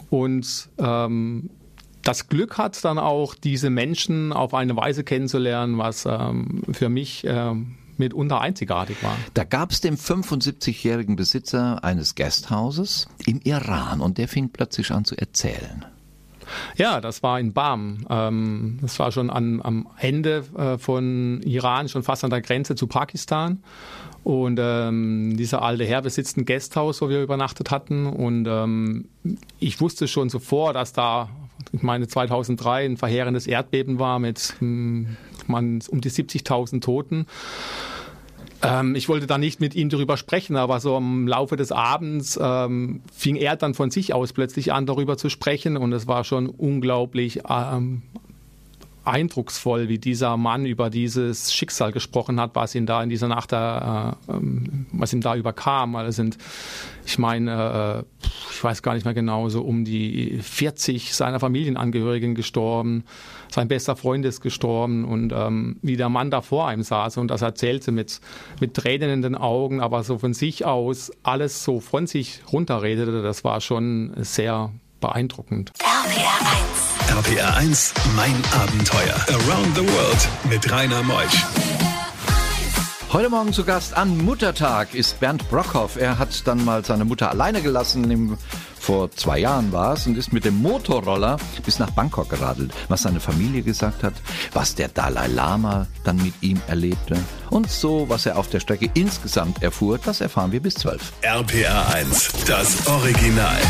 und 0.10 0.70
ähm, 0.78 1.50
das 2.03 2.27
Glück 2.27 2.57
hat 2.57 2.83
dann 2.85 3.00
auch, 3.00 3.35
diese 3.35 3.69
Menschen 3.69 4.33
auf 4.33 4.53
eine 4.53 4.75
Weise 4.75 5.03
kennenzulernen, 5.03 5.77
was 5.77 6.05
ähm, 6.05 6.61
für 6.71 6.89
mich 6.89 7.23
ähm, 7.25 7.75
mitunter 7.97 8.41
einzigartig 8.41 9.01
war. 9.01 9.15
Da 9.33 9.44
gab 9.44 9.71
es 9.71 9.81
den 9.81 9.97
75-jährigen 9.97 11.15
Besitzer 11.15 11.83
eines 11.83 12.15
Gasthauses 12.15 13.07
im 13.25 13.39
Iran 13.44 14.01
und 14.01 14.17
der 14.17 14.27
fing 14.27 14.50
plötzlich 14.50 14.91
an 14.91 15.05
zu 15.05 15.17
erzählen. 15.17 15.85
Ja, 16.75 17.01
das 17.01 17.23
war 17.23 17.39
in 17.39 17.53
Bam. 17.53 18.05
Ähm, 18.09 18.79
das 18.81 19.00
war 19.00 19.11
schon 19.11 19.29
an, 19.29 19.61
am 19.63 19.88
Ende 19.97 20.44
äh, 20.57 20.77
von 20.77 21.41
Iran, 21.44 21.89
schon 21.89 22.03
fast 22.03 22.23
an 22.23 22.29
der 22.29 22.41
Grenze 22.41 22.75
zu 22.75 22.88
Pakistan. 22.88 23.63
Und 24.23 24.57
ähm, 24.61 25.35
dieser 25.35 25.61
alte 25.61 25.83
Herr 25.83 26.01
besitzt 26.01 26.38
ein 26.38 26.45
Gasthaus, 26.45 27.01
wo 27.01 27.10
wir 27.10 27.22
übernachtet 27.22 27.72
hatten. 27.72 28.07
Und 28.07 28.48
ähm, 28.48 29.10
ich 29.60 29.81
wusste 29.81 30.07
schon 30.07 30.29
zuvor, 30.29 30.74
dass 30.74 30.93
da, 30.93 31.29
ich 31.74 31.81
meine, 31.81 32.07
2003 32.07 32.86
ein 32.86 32.98
verheerendes 32.98 33.48
Erdbeben 33.48 34.00
war 34.00 34.19
mit 34.19 34.55
hm, 34.60 35.17
man, 35.48 35.81
um 35.89 36.00
die 36.00 36.10
70.000 36.10 36.81
Toten. 36.81 37.27
Ähm, 38.63 38.96
ich 38.96 39.10
wollte 39.10 39.27
da 39.27 39.38
nicht 39.38 39.60
mit 39.60 39.75
ihm 39.75 39.89
darüber 39.89 40.17
sprechen, 40.17 40.55
aber 40.55 40.79
so 40.79 40.98
im 40.98 41.27
Laufe 41.27 41.58
des 41.58 41.72
Abends 41.72 42.39
ähm, 42.41 43.01
fing 43.13 43.36
er 43.36 43.55
dann 43.58 43.74
von 43.74 43.91
sich 43.91 44.13
aus 44.13 44.34
plötzlich 44.34 44.72
an, 44.72 44.86
darüber 44.86 45.17
zu 45.17 45.29
sprechen 45.29 45.75
und 45.77 45.91
es 45.91 46.08
war 46.08 46.24
schon 46.24 46.48
unglaublich 46.48 47.41
ähm, 47.50 48.03
eindrucksvoll, 49.05 49.89
wie 49.89 50.00
dieser 50.00 50.38
Mann 50.38 50.65
über 50.65 50.89
dieses 50.89 51.53
Schicksal 51.53 51.91
gesprochen 51.91 52.39
hat, 52.39 52.51
was 52.53 52.74
ihn 52.75 52.86
da 52.86 53.03
in 53.03 53.10
dieser 53.10 53.27
Nacht, 53.27 53.51
da, 53.51 54.17
äh, 54.29 54.31
ähm, 54.33 54.86
was 54.91 55.13
ihm 55.13 55.22
da 55.22 55.36
überkam. 55.36 55.95
Es 55.95 56.15
sind, 56.15 56.38
ich 57.05 57.17
meine, 57.17 58.03
äh, 58.22 58.27
ich 58.51 58.63
weiß 58.63 58.81
gar 58.81 58.93
nicht 58.93 59.05
mehr 59.05 59.13
genau, 59.13 59.50
so 59.50 59.62
um 59.62 59.83
die 59.83 60.39
40 60.41 61.13
seiner 61.13 61.39
Familienangehörigen 61.39 62.36
gestorben. 62.36 63.03
Sein 63.50 63.67
bester 63.67 63.95
Freund 63.95 64.25
ist 64.25 64.41
gestorben 64.41 65.05
und 65.05 65.33
ähm, 65.33 65.77
wie 65.81 65.98
der 65.98 66.10
Mann 66.10 66.31
da 66.31 66.41
vor 66.41 66.72
ihm 66.72 66.81
saß 66.81 67.17
und 67.17 67.27
das 67.27 67.41
erzählte 67.41 67.91
mit, 67.91 68.19
mit 68.60 68.74
Tränen 68.74 69.10
in 69.10 69.22
den 69.22 69.36
Augen, 69.36 69.81
aber 69.81 70.03
so 70.03 70.17
von 70.17 70.33
sich 70.33 70.65
aus 70.65 71.12
alles 71.24 71.63
so 71.63 71.79
von 71.79 72.07
sich 72.07 72.41
runterredete, 72.51 73.22
das 73.22 73.43
war 73.43 73.62
schon 73.62 74.13
sehr 74.17 74.72
beeindruckend. 75.01 75.72
RPR1. 75.79 75.93
RPR 76.03 76.63
1, 76.63 76.73
mein 78.15 78.34
Abenteuer. 78.60 79.15
Around 79.29 79.75
the 79.75 79.82
World 79.82 80.27
mit 80.50 80.72
Rainer 80.72 81.03
Meusch. 81.03 81.46
Heute 83.12 83.29
Morgen 83.29 83.53
zu 83.53 83.63
Gast 83.63 83.96
an 83.96 84.17
Muttertag 84.17 84.96
ist 84.96 85.20
Bernd 85.20 85.48
Brockhoff. 85.50 85.96
Er 85.96 86.17
hat 86.17 86.48
dann 86.48 86.65
mal 86.65 86.84
seine 86.84 87.05
Mutter 87.05 87.29
alleine 87.29 87.62
gelassen 87.62 88.10
im 88.10 88.38
vor 88.79 89.12
zwei 89.12 89.39
Jahren 89.39 89.72
war 89.72 89.93
es, 89.93 90.08
und 90.08 90.17
ist 90.17 90.34
mit 90.34 90.43
dem 90.43 90.62
Motorroller 90.62 91.38
bis 91.63 91.79
nach 91.79 91.91
Bangkok 91.91 92.29
geradelt. 92.29 92.74
Was 92.89 93.03
seine 93.03 93.22
Familie 93.22 93.62
gesagt 93.62 94.03
hat, 94.03 94.13
was 94.51 94.75
der 94.75 94.89
Dalai 94.89 95.27
Lama 95.27 95.88
dann 96.03 96.17
mit 96.17 96.34
ihm 96.41 96.60
erlebte 96.67 97.17
und 97.50 97.70
so, 97.70 98.10
was 98.10 98.25
er 98.25 98.38
auf 98.38 98.50
der 98.50 98.60
Strecke 98.60 98.89
insgesamt 98.93 99.63
erfuhr, 99.63 100.00
das 100.03 100.20
erfahren 100.20 100.51
wir 100.51 100.62
bis 100.62 100.74
12. 100.75 101.13
RPR 101.22 101.93
1, 101.93 102.29
das 102.46 102.86
Original. 102.88 103.62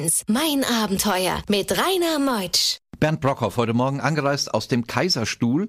1. 0.00 0.24
Mein 0.28 0.64
Abenteuer 0.64 1.42
mit 1.48 1.72
Rainer 1.72 2.18
Meutsch. 2.18 2.78
Bernd 2.98 3.20
Brockhoff 3.20 3.58
heute 3.58 3.74
Morgen 3.74 4.00
angereist 4.00 4.54
aus 4.54 4.66
dem 4.66 4.86
Kaiserstuhl 4.86 5.68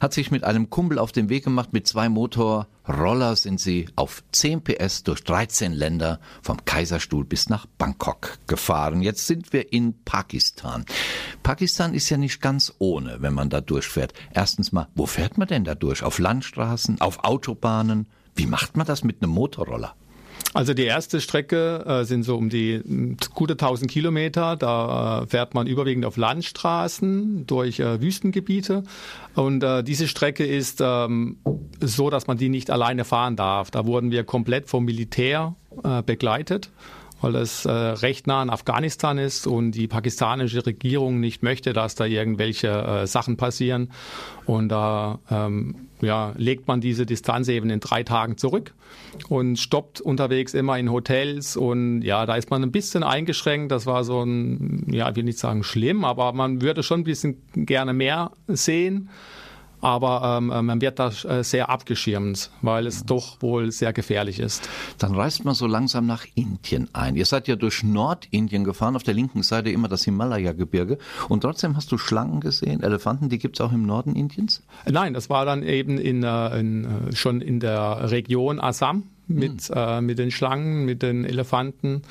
hat 0.00 0.12
sich 0.12 0.30
mit 0.30 0.44
einem 0.44 0.68
Kumpel 0.68 0.98
auf 0.98 1.12
den 1.12 1.30
Weg 1.30 1.44
gemacht. 1.44 1.72
Mit 1.72 1.86
zwei 1.86 2.10
Motorroller 2.10 3.36
sind 3.36 3.58
sie 3.58 3.88
auf 3.96 4.22
10 4.32 4.64
PS 4.64 5.02
durch 5.04 5.24
13 5.24 5.72
Länder 5.72 6.20
vom 6.42 6.62
Kaiserstuhl 6.66 7.24
bis 7.24 7.48
nach 7.48 7.64
Bangkok 7.78 8.38
gefahren. 8.46 9.00
Jetzt 9.00 9.26
sind 9.26 9.54
wir 9.54 9.72
in 9.72 10.04
Pakistan. 10.04 10.84
Pakistan 11.42 11.94
ist 11.94 12.10
ja 12.10 12.18
nicht 12.18 12.42
ganz 12.42 12.74
ohne, 12.78 13.22
wenn 13.22 13.32
man 13.32 13.48
da 13.48 13.62
durchfährt. 13.62 14.12
Erstens 14.34 14.72
mal, 14.72 14.88
wo 14.94 15.06
fährt 15.06 15.38
man 15.38 15.48
denn 15.48 15.64
da 15.64 15.74
durch? 15.74 16.02
Auf 16.02 16.18
Landstraßen, 16.18 17.00
auf 17.00 17.24
Autobahnen? 17.24 18.08
Wie 18.34 18.46
macht 18.46 18.76
man 18.76 18.86
das 18.86 19.04
mit 19.04 19.22
einem 19.22 19.32
Motorroller? 19.32 19.94
Also 20.52 20.74
die 20.74 20.84
erste 20.84 21.20
Strecke 21.20 21.84
äh, 21.86 22.04
sind 22.04 22.24
so 22.24 22.36
um 22.36 22.48
die 22.48 22.82
gute 23.34 23.52
1000 23.52 23.88
Kilometer. 23.88 24.56
Da 24.56 25.22
äh, 25.22 25.26
fährt 25.26 25.54
man 25.54 25.68
überwiegend 25.68 26.04
auf 26.04 26.16
Landstraßen 26.16 27.46
durch 27.46 27.78
äh, 27.78 28.00
Wüstengebiete. 28.00 28.82
Und 29.36 29.62
äh, 29.62 29.84
diese 29.84 30.08
Strecke 30.08 30.44
ist 30.44 30.80
ähm, 30.80 31.38
so, 31.80 32.10
dass 32.10 32.26
man 32.26 32.36
die 32.36 32.48
nicht 32.48 32.70
alleine 32.70 33.04
fahren 33.04 33.36
darf. 33.36 33.70
Da 33.70 33.86
wurden 33.86 34.10
wir 34.10 34.24
komplett 34.24 34.68
vom 34.68 34.84
Militär 34.84 35.54
äh, 35.84 36.02
begleitet 36.02 36.70
weil 37.20 37.36
es 37.36 37.64
äh, 37.64 37.70
recht 37.70 38.26
nah 38.26 38.42
an 38.42 38.50
Afghanistan 38.50 39.18
ist 39.18 39.46
und 39.46 39.72
die 39.72 39.88
pakistanische 39.88 40.64
Regierung 40.64 41.20
nicht 41.20 41.42
möchte, 41.42 41.72
dass 41.72 41.94
da 41.94 42.04
irgendwelche 42.04 42.68
äh, 42.68 43.06
Sachen 43.06 43.36
passieren. 43.36 43.90
Und 44.46 44.68
da 44.68 45.20
ähm, 45.30 45.88
ja, 46.00 46.32
legt 46.36 46.66
man 46.66 46.80
diese 46.80 47.06
Distanz 47.06 47.48
eben 47.48 47.70
in 47.70 47.80
drei 47.80 48.02
Tagen 48.02 48.36
zurück 48.36 48.72
und 49.28 49.58
stoppt 49.58 50.00
unterwegs 50.00 50.54
immer 50.54 50.78
in 50.78 50.90
Hotels. 50.90 51.56
Und 51.56 52.02
ja, 52.02 52.26
da 52.26 52.36
ist 52.36 52.50
man 52.50 52.62
ein 52.62 52.72
bisschen 52.72 53.02
eingeschränkt. 53.02 53.70
Das 53.70 53.86
war 53.86 54.04
so 54.04 54.22
ein, 54.22 54.86
ja, 54.90 55.10
ich 55.10 55.16
will 55.16 55.24
nicht 55.24 55.38
sagen 55.38 55.62
schlimm, 55.62 56.04
aber 56.04 56.32
man 56.32 56.62
würde 56.62 56.82
schon 56.82 57.00
ein 57.00 57.04
bisschen 57.04 57.42
gerne 57.54 57.92
mehr 57.92 58.32
sehen. 58.48 59.10
Aber 59.80 60.38
ähm, 60.38 60.66
man 60.66 60.80
wird 60.80 60.98
da 60.98 61.08
äh, 61.08 61.42
sehr 61.42 61.70
abgeschirmt, 61.70 62.50
weil 62.62 62.86
es 62.86 63.04
doch 63.04 63.40
wohl 63.40 63.72
sehr 63.72 63.92
gefährlich 63.92 64.38
ist. 64.38 64.68
Dann 64.98 65.14
reist 65.14 65.44
man 65.44 65.54
so 65.54 65.66
langsam 65.66 66.06
nach 66.06 66.26
Indien 66.34 66.88
ein. 66.92 67.16
Ihr 67.16 67.26
seid 67.26 67.48
ja 67.48 67.56
durch 67.56 67.82
Nordindien 67.82 68.64
gefahren, 68.64 68.96
auf 68.96 69.02
der 69.02 69.14
linken 69.14 69.42
Seite 69.42 69.70
immer 69.70 69.88
das 69.88 70.04
Himalaya-Gebirge. 70.04 70.98
Und 71.28 71.40
trotzdem 71.42 71.76
hast 71.76 71.90
du 71.92 71.98
Schlangen 71.98 72.40
gesehen, 72.40 72.82
Elefanten, 72.82 73.28
die 73.28 73.38
gibt's 73.38 73.60
auch 73.60 73.72
im 73.72 73.86
Norden 73.86 74.14
Indiens? 74.14 74.62
Nein, 74.86 75.14
das 75.14 75.30
war 75.30 75.44
dann 75.44 75.62
eben 75.62 75.98
in, 75.98 76.22
äh, 76.22 76.58
in, 76.58 76.84
äh, 76.84 77.16
schon 77.16 77.40
in 77.40 77.60
der 77.60 78.10
Region 78.10 78.60
Assam 78.60 79.04
mit, 79.28 79.70
äh, 79.74 80.00
mit 80.00 80.18
den 80.18 80.30
Schlangen, 80.30 80.84
mit 80.84 81.02
den 81.02 81.24
Elefanten. 81.24 82.02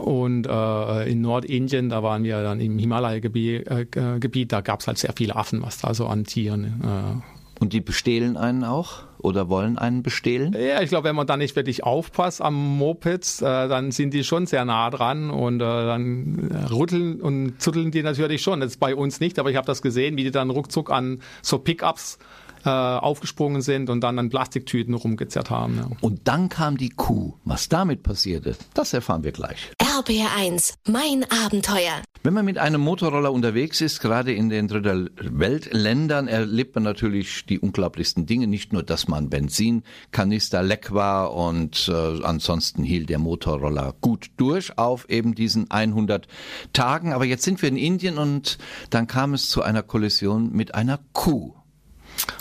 Und 0.00 0.46
äh, 0.46 1.10
in 1.10 1.20
Nordindien, 1.20 1.88
da 1.88 2.02
waren 2.02 2.24
wir 2.24 2.42
dann 2.42 2.60
im 2.60 2.78
Himalaya-Gebiet, 2.78 3.68
äh, 3.68 3.86
Gebiet, 4.18 4.52
da 4.52 4.60
gab 4.60 4.80
es 4.80 4.86
halt 4.86 4.98
sehr 4.98 5.12
viele 5.16 5.36
Affen, 5.36 5.62
was 5.62 5.78
da 5.78 5.94
so 5.94 6.06
an 6.06 6.24
Tieren. 6.24 6.82
Äh. 6.82 7.40
Und 7.60 7.74
die 7.74 7.82
bestehlen 7.82 8.38
einen 8.38 8.64
auch? 8.64 9.02
Oder 9.18 9.50
wollen 9.50 9.76
einen 9.76 10.02
bestehlen? 10.02 10.56
Ja, 10.58 10.80
ich 10.80 10.88
glaube, 10.88 11.08
wenn 11.08 11.14
man 11.16 11.26
da 11.26 11.36
nicht 11.36 11.54
wirklich 11.54 11.84
aufpasst 11.84 12.40
am 12.40 12.54
Mopeds, 12.54 13.42
äh, 13.42 13.44
dann 13.44 13.90
sind 13.90 14.14
die 14.14 14.24
schon 14.24 14.46
sehr 14.46 14.64
nah 14.64 14.88
dran 14.88 15.28
und 15.28 15.56
äh, 15.56 15.58
dann 15.58 16.50
rütteln 16.70 17.20
und 17.20 17.60
zutteln 17.60 17.90
die 17.90 18.02
natürlich 18.02 18.40
schon. 18.40 18.60
Das 18.60 18.70
ist 18.70 18.80
bei 18.80 18.94
uns 18.94 19.20
nicht, 19.20 19.38
aber 19.38 19.50
ich 19.50 19.56
habe 19.56 19.66
das 19.66 19.82
gesehen, 19.82 20.16
wie 20.16 20.24
die 20.24 20.30
dann 20.30 20.48
ruckzuck 20.48 20.90
an 20.90 21.20
so 21.42 21.58
Pickups 21.58 22.18
äh, 22.64 22.68
aufgesprungen 22.68 23.62
sind 23.62 23.90
und 23.90 24.00
dann 24.00 24.18
an 24.18 24.28
Plastiktüten 24.28 24.94
rumgezerrt 24.94 25.50
haben. 25.50 25.76
Ja. 25.76 25.90
Und 26.00 26.28
dann 26.28 26.48
kam 26.48 26.76
die 26.76 26.90
Kuh. 26.90 27.34
Was 27.44 27.68
damit 27.68 28.02
passierte, 28.02 28.56
das 28.74 28.92
erfahren 28.92 29.24
wir 29.24 29.32
gleich. 29.32 29.72
RPR1, 29.80 30.74
mein 30.88 31.24
Abenteuer. 31.44 32.02
Wenn 32.22 32.34
man 32.34 32.44
mit 32.44 32.58
einem 32.58 32.82
Motorroller 32.82 33.32
unterwegs 33.32 33.80
ist, 33.80 34.00
gerade 34.00 34.34
in 34.34 34.50
den 34.50 34.68
Dritter 34.68 35.06
Weltländern, 35.16 36.28
erlebt 36.28 36.74
man 36.74 36.84
natürlich 36.84 37.46
die 37.46 37.58
unglaublichsten 37.58 38.26
Dinge. 38.26 38.46
Nicht 38.46 38.74
nur, 38.74 38.82
dass 38.82 39.08
man 39.08 39.30
Benzinkanister 39.30 40.62
leck 40.62 40.92
war 40.92 41.32
und 41.32 41.88
äh, 41.88 42.22
ansonsten 42.22 42.82
hielt 42.82 43.08
der 43.08 43.18
Motorroller 43.18 43.94
gut 44.02 44.30
durch 44.36 44.76
auf 44.76 45.08
eben 45.08 45.34
diesen 45.34 45.70
100 45.70 46.28
Tagen. 46.74 47.14
Aber 47.14 47.24
jetzt 47.24 47.42
sind 47.42 47.62
wir 47.62 47.70
in 47.70 47.78
Indien 47.78 48.18
und 48.18 48.58
dann 48.90 49.06
kam 49.06 49.32
es 49.32 49.48
zu 49.48 49.62
einer 49.62 49.82
Kollision 49.82 50.52
mit 50.52 50.74
einer 50.74 51.00
Kuh. 51.14 51.54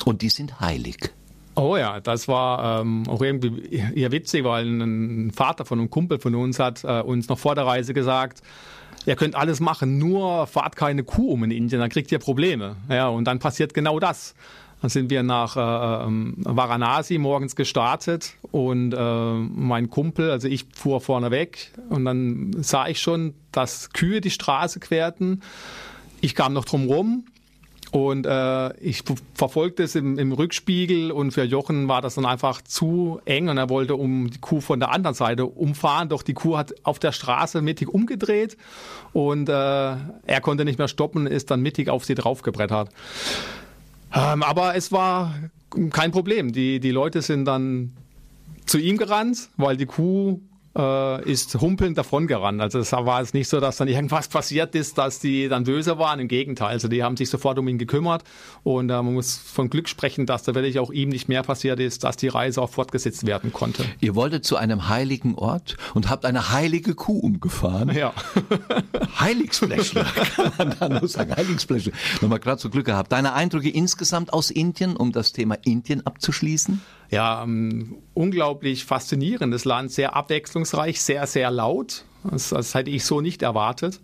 Und 0.06 0.22
die 0.22 0.30
sind 0.30 0.60
heilig. 0.60 1.12
Oh 1.56 1.76
ja, 1.76 2.00
das 2.00 2.28
war 2.28 2.82
ähm, 2.82 3.04
auch 3.08 3.22
irgendwie 3.22 3.70
eher 3.70 4.12
witzig, 4.14 4.46
weil 4.46 4.66
ein 4.66 5.32
Vater 5.32 5.66
von 5.66 5.80
einem 5.80 5.90
Kumpel 5.90 6.20
von 6.20 6.34
uns 6.36 6.58
hat 6.58 6.86
äh, 6.86 7.02
uns 7.02 7.28
noch 7.28 7.38
vor 7.38 7.54
der 7.56 7.66
Reise 7.66 7.94
gesagt, 7.94 8.42
ihr 9.06 9.18
könnt 9.18 9.36
alles 9.36 9.60
machen, 9.60 9.98
nur 9.98 10.48
fahrt 10.48 10.78
keine 10.78 11.04
Kuh 11.04 11.34
um 11.34 11.44
in 11.44 11.52
Indien, 11.52 11.82
dann 11.82 11.90
kriegt 11.90 12.12
ihr 12.14 12.20
Probleme. 12.20 12.78
Ja, 12.90 13.10
und 13.10 13.26
dann 13.26 13.40
passiert 13.40 13.74
genau 13.74 14.00
das. 14.00 14.36
Dann 14.82 14.90
sind 14.90 15.10
wir 15.10 15.24
nach 15.24 15.58
äh, 15.58 16.08
ähm, 16.08 16.36
Varanasi 16.38 17.18
morgens 17.18 17.58
gestartet 17.58 18.36
und 18.52 18.94
äh, 18.94 19.34
mein 19.34 19.90
Kumpel, 19.90 20.32
also 20.32 20.48
ich 20.48 20.66
fuhr 20.74 21.02
vorne 21.02 21.32
weg 21.32 21.74
und 21.90 22.06
dann 22.06 22.54
sah 22.60 22.88
ich 22.88 23.02
schon, 23.02 23.34
dass 23.52 23.90
Kühe 23.92 24.22
die 24.22 24.32
Straße 24.32 24.80
querten. 24.80 25.42
Ich 26.22 26.36
kam 26.36 26.54
noch 26.54 26.64
drum 26.64 26.88
rum 26.88 27.26
und 27.92 28.26
äh, 28.26 28.78
ich 28.78 29.02
ver- 29.04 29.16
verfolgte 29.34 29.84
es 29.84 29.96
im, 29.96 30.20
im 30.20 30.32
Rückspiegel 30.32 31.12
und 31.12 31.32
für 31.32 31.44
Jochen 31.44 31.88
war 31.88 32.02
das 32.02 32.16
dann 32.16 32.26
einfach 32.26 32.62
zu 32.62 33.20
eng 33.26 33.50
und 33.50 33.58
er 33.58 33.70
wollte 33.70 33.96
um 33.96 34.30
die 34.30 34.40
Kuh 34.40 34.62
von 34.62 34.80
der 34.80 34.92
anderen 34.92 35.16
Seite 35.16 35.46
umfahren, 35.46 36.10
doch 36.10 36.22
die 36.22 36.34
Kuh 36.34 36.58
hat 36.58 36.74
auf 36.84 37.00
der 37.00 37.12
Straße 37.12 37.62
mittig 37.62 37.90
umgedreht 37.90 38.58
und 39.14 39.50
äh, 39.50 39.54
er 39.54 40.42
konnte 40.42 40.66
nicht 40.66 40.78
mehr 40.78 40.88
stoppen, 40.88 41.26
ist 41.26 41.50
dann 41.50 41.62
mittig 41.62 41.90
auf 41.90 42.06
sie 42.06 42.16
draufgebrettert. 42.16 42.90
Ähm, 44.14 44.44
aber 44.44 44.76
es 44.76 44.92
war 44.92 45.34
kein 45.92 46.12
Problem. 46.12 46.52
Die, 46.52 46.80
die 46.80 46.92
Leute 46.92 47.22
sind 47.22 47.46
dann 47.46 47.94
zu 48.66 48.78
ihm 48.78 48.98
gerannt, 48.98 49.50
weil 49.58 49.78
die 49.78 49.86
Kuh 49.86 50.42
äh, 50.80 51.30
ist 51.30 51.56
humpelnd 51.60 51.98
davon 51.98 52.26
gerannt. 52.28 52.62
Also 52.62 52.80
es 52.80 52.92
war 52.92 53.20
jetzt 53.20 53.34
nicht 53.34 53.50
so, 53.50 53.60
dass 53.60 53.78
dann 53.78 53.88
irgendwas 53.88 54.30
passiert 54.30 54.76
ist, 54.76 54.98
dass 54.98 55.20
die 55.20 55.50
dann 55.50 55.66
böse 55.66 56.00
waren. 56.00 56.20
Im 56.20 56.28
Gegenteil, 56.28 56.70
also 56.70 56.88
die 56.88 57.04
haben 57.04 57.18
sich 57.18 57.30
sofort 57.30 57.60
um 57.60 57.68
ihn 57.68 57.78
gekümmert 57.78 58.24
und 58.64 58.90
äh, 58.90 58.94
man 58.94 59.14
muss 59.14 59.36
von 59.38 59.70
Glück 59.70 59.90
sprechen, 59.90 60.26
dass 60.26 60.44
da 60.44 60.56
wirklich 60.56 60.80
auch 60.80 60.92
ihm 60.92 61.10
nicht 61.10 61.28
mehr 61.28 61.44
passiert 61.44 61.80
ist, 61.80 62.04
dass 62.04 62.16
die 62.16 62.30
Reise 62.30 62.62
auch 62.62 62.70
fortgesetzt 62.70 63.26
werden 63.26 63.52
konnte. 63.52 63.84
Ihr 64.00 64.16
wolltet 64.16 64.46
zu 64.46 64.56
einem 64.56 64.88
heiligen 64.88 65.36
Ort 65.36 65.76
und 65.94 66.10
habt 66.10 66.26
eine 66.26 66.52
heilige 66.52 66.96
Kuh 66.96 67.20
umgefahren. 67.20 67.94
Ja. 67.94 68.14
Heiligsfläche, 69.20 70.06
kann 70.36 70.54
man 70.58 70.76
da 70.80 70.90
nur 70.90 71.08
sagen. 71.08 71.36
Heiligsfläche. 71.36 71.92
Nochmal 72.22 72.40
gerade 72.40 72.62
so 72.62 72.70
Glück 72.70 72.86
gehabt. 72.86 73.12
Deine 73.12 73.34
Eindrücke 73.34 73.70
insgesamt 73.70 74.32
aus 74.32 74.50
Indien, 74.50 74.96
um 74.96 75.12
das 75.12 75.34
Thema 75.34 75.58
Indien 75.64 76.06
abzuschließen? 76.06 76.82
Ja, 77.10 77.44
ähm, 77.44 77.98
unglaublich 78.14 78.86
faszinierendes 78.86 79.66
Land, 79.66 79.92
sehr 79.92 80.16
abwechslungsreich, 80.16 81.02
sehr, 81.02 81.26
sehr 81.28 81.50
laut. 81.52 82.06
Das, 82.24 82.50
das 82.50 82.76
hätte 82.76 82.92
ich 82.92 83.06
so 83.06 83.22
nicht 83.22 83.42
erwartet, 83.42 84.00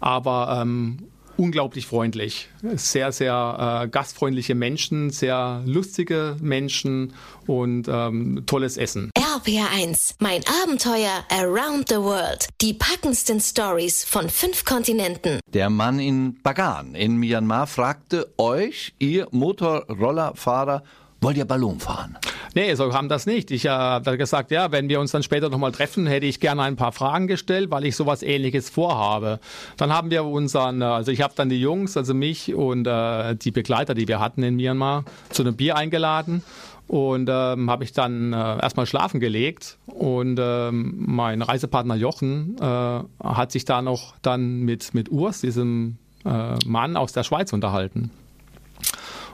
aber 0.00 0.60
ähm, 0.60 1.08
unglaublich 1.38 1.86
freundlich. 1.86 2.48
Sehr, 2.74 3.12
sehr 3.12 3.82
äh, 3.84 3.88
gastfreundliche 3.88 4.54
Menschen, 4.54 5.10
sehr 5.10 5.62
lustige 5.64 6.36
Menschen 6.40 7.14
und 7.46 7.88
ähm, 7.88 8.42
tolles 8.46 8.76
Essen. 8.76 9.10
RPR1, 9.16 10.16
mein 10.18 10.42
Abenteuer 10.64 11.24
around 11.30 11.88
the 11.88 11.96
world. 11.96 12.48
Die 12.60 12.74
packendsten 12.74 13.40
Stories 13.40 14.04
von 14.04 14.28
fünf 14.28 14.64
Kontinenten. 14.64 15.38
Der 15.52 15.70
Mann 15.70 16.00
in 16.00 16.40
Bagan 16.42 16.94
in 16.94 17.16
Myanmar 17.16 17.66
fragte 17.66 18.32
euch, 18.36 18.94
ihr 18.98 19.28
Motorrollerfahrer, 19.30 20.82
wollt 21.20 21.36
ihr 21.36 21.44
Ballon 21.44 21.78
fahren? 21.78 22.18
Nee, 22.54 22.74
so 22.74 22.88
kam 22.88 23.08
das 23.08 23.26
nicht. 23.26 23.50
Ich 23.50 23.64
äh, 23.64 23.70
habe 23.70 24.16
gesagt, 24.18 24.50
ja, 24.50 24.72
wenn 24.72 24.88
wir 24.88 25.00
uns 25.00 25.12
dann 25.12 25.22
später 25.22 25.48
nochmal 25.48 25.72
treffen, 25.72 26.06
hätte 26.06 26.26
ich 26.26 26.40
gerne 26.40 26.62
ein 26.62 26.76
paar 26.76 26.92
Fragen 26.92 27.26
gestellt, 27.26 27.70
weil 27.70 27.84
ich 27.84 27.96
sowas 27.96 28.22
ähnliches 28.22 28.70
vorhabe. 28.70 29.40
Dann 29.76 29.92
haben 29.92 30.10
wir 30.10 30.24
unseren, 30.24 30.80
äh, 30.80 30.84
also 30.84 31.12
ich 31.12 31.20
habe 31.20 31.34
dann 31.36 31.48
die 31.48 31.60
Jungs, 31.60 31.96
also 31.96 32.14
mich 32.14 32.54
und 32.54 32.86
äh, 32.86 33.36
die 33.36 33.50
Begleiter, 33.50 33.94
die 33.94 34.08
wir 34.08 34.20
hatten 34.20 34.42
in 34.42 34.56
Myanmar, 34.56 35.04
zu 35.30 35.42
einem 35.42 35.56
Bier 35.56 35.76
eingeladen 35.76 36.42
und 36.88 37.28
ähm, 37.30 37.70
habe 37.70 37.84
ich 37.84 37.92
dann 37.92 38.32
äh, 38.32 38.36
erstmal 38.36 38.86
schlafen 38.86 39.20
gelegt 39.20 39.76
und 39.86 40.38
ähm, 40.40 40.94
mein 41.06 41.42
Reisepartner 41.42 41.96
Jochen 41.96 42.56
äh, 42.58 43.00
hat 43.22 43.52
sich 43.52 43.66
da 43.66 43.82
noch 43.82 44.14
dann 44.22 44.60
mit, 44.60 44.94
mit 44.94 45.10
Urs, 45.10 45.42
diesem 45.42 45.98
äh, 46.24 46.54
Mann 46.66 46.96
aus 46.96 47.12
der 47.12 47.24
Schweiz 47.24 47.52
unterhalten. 47.52 48.10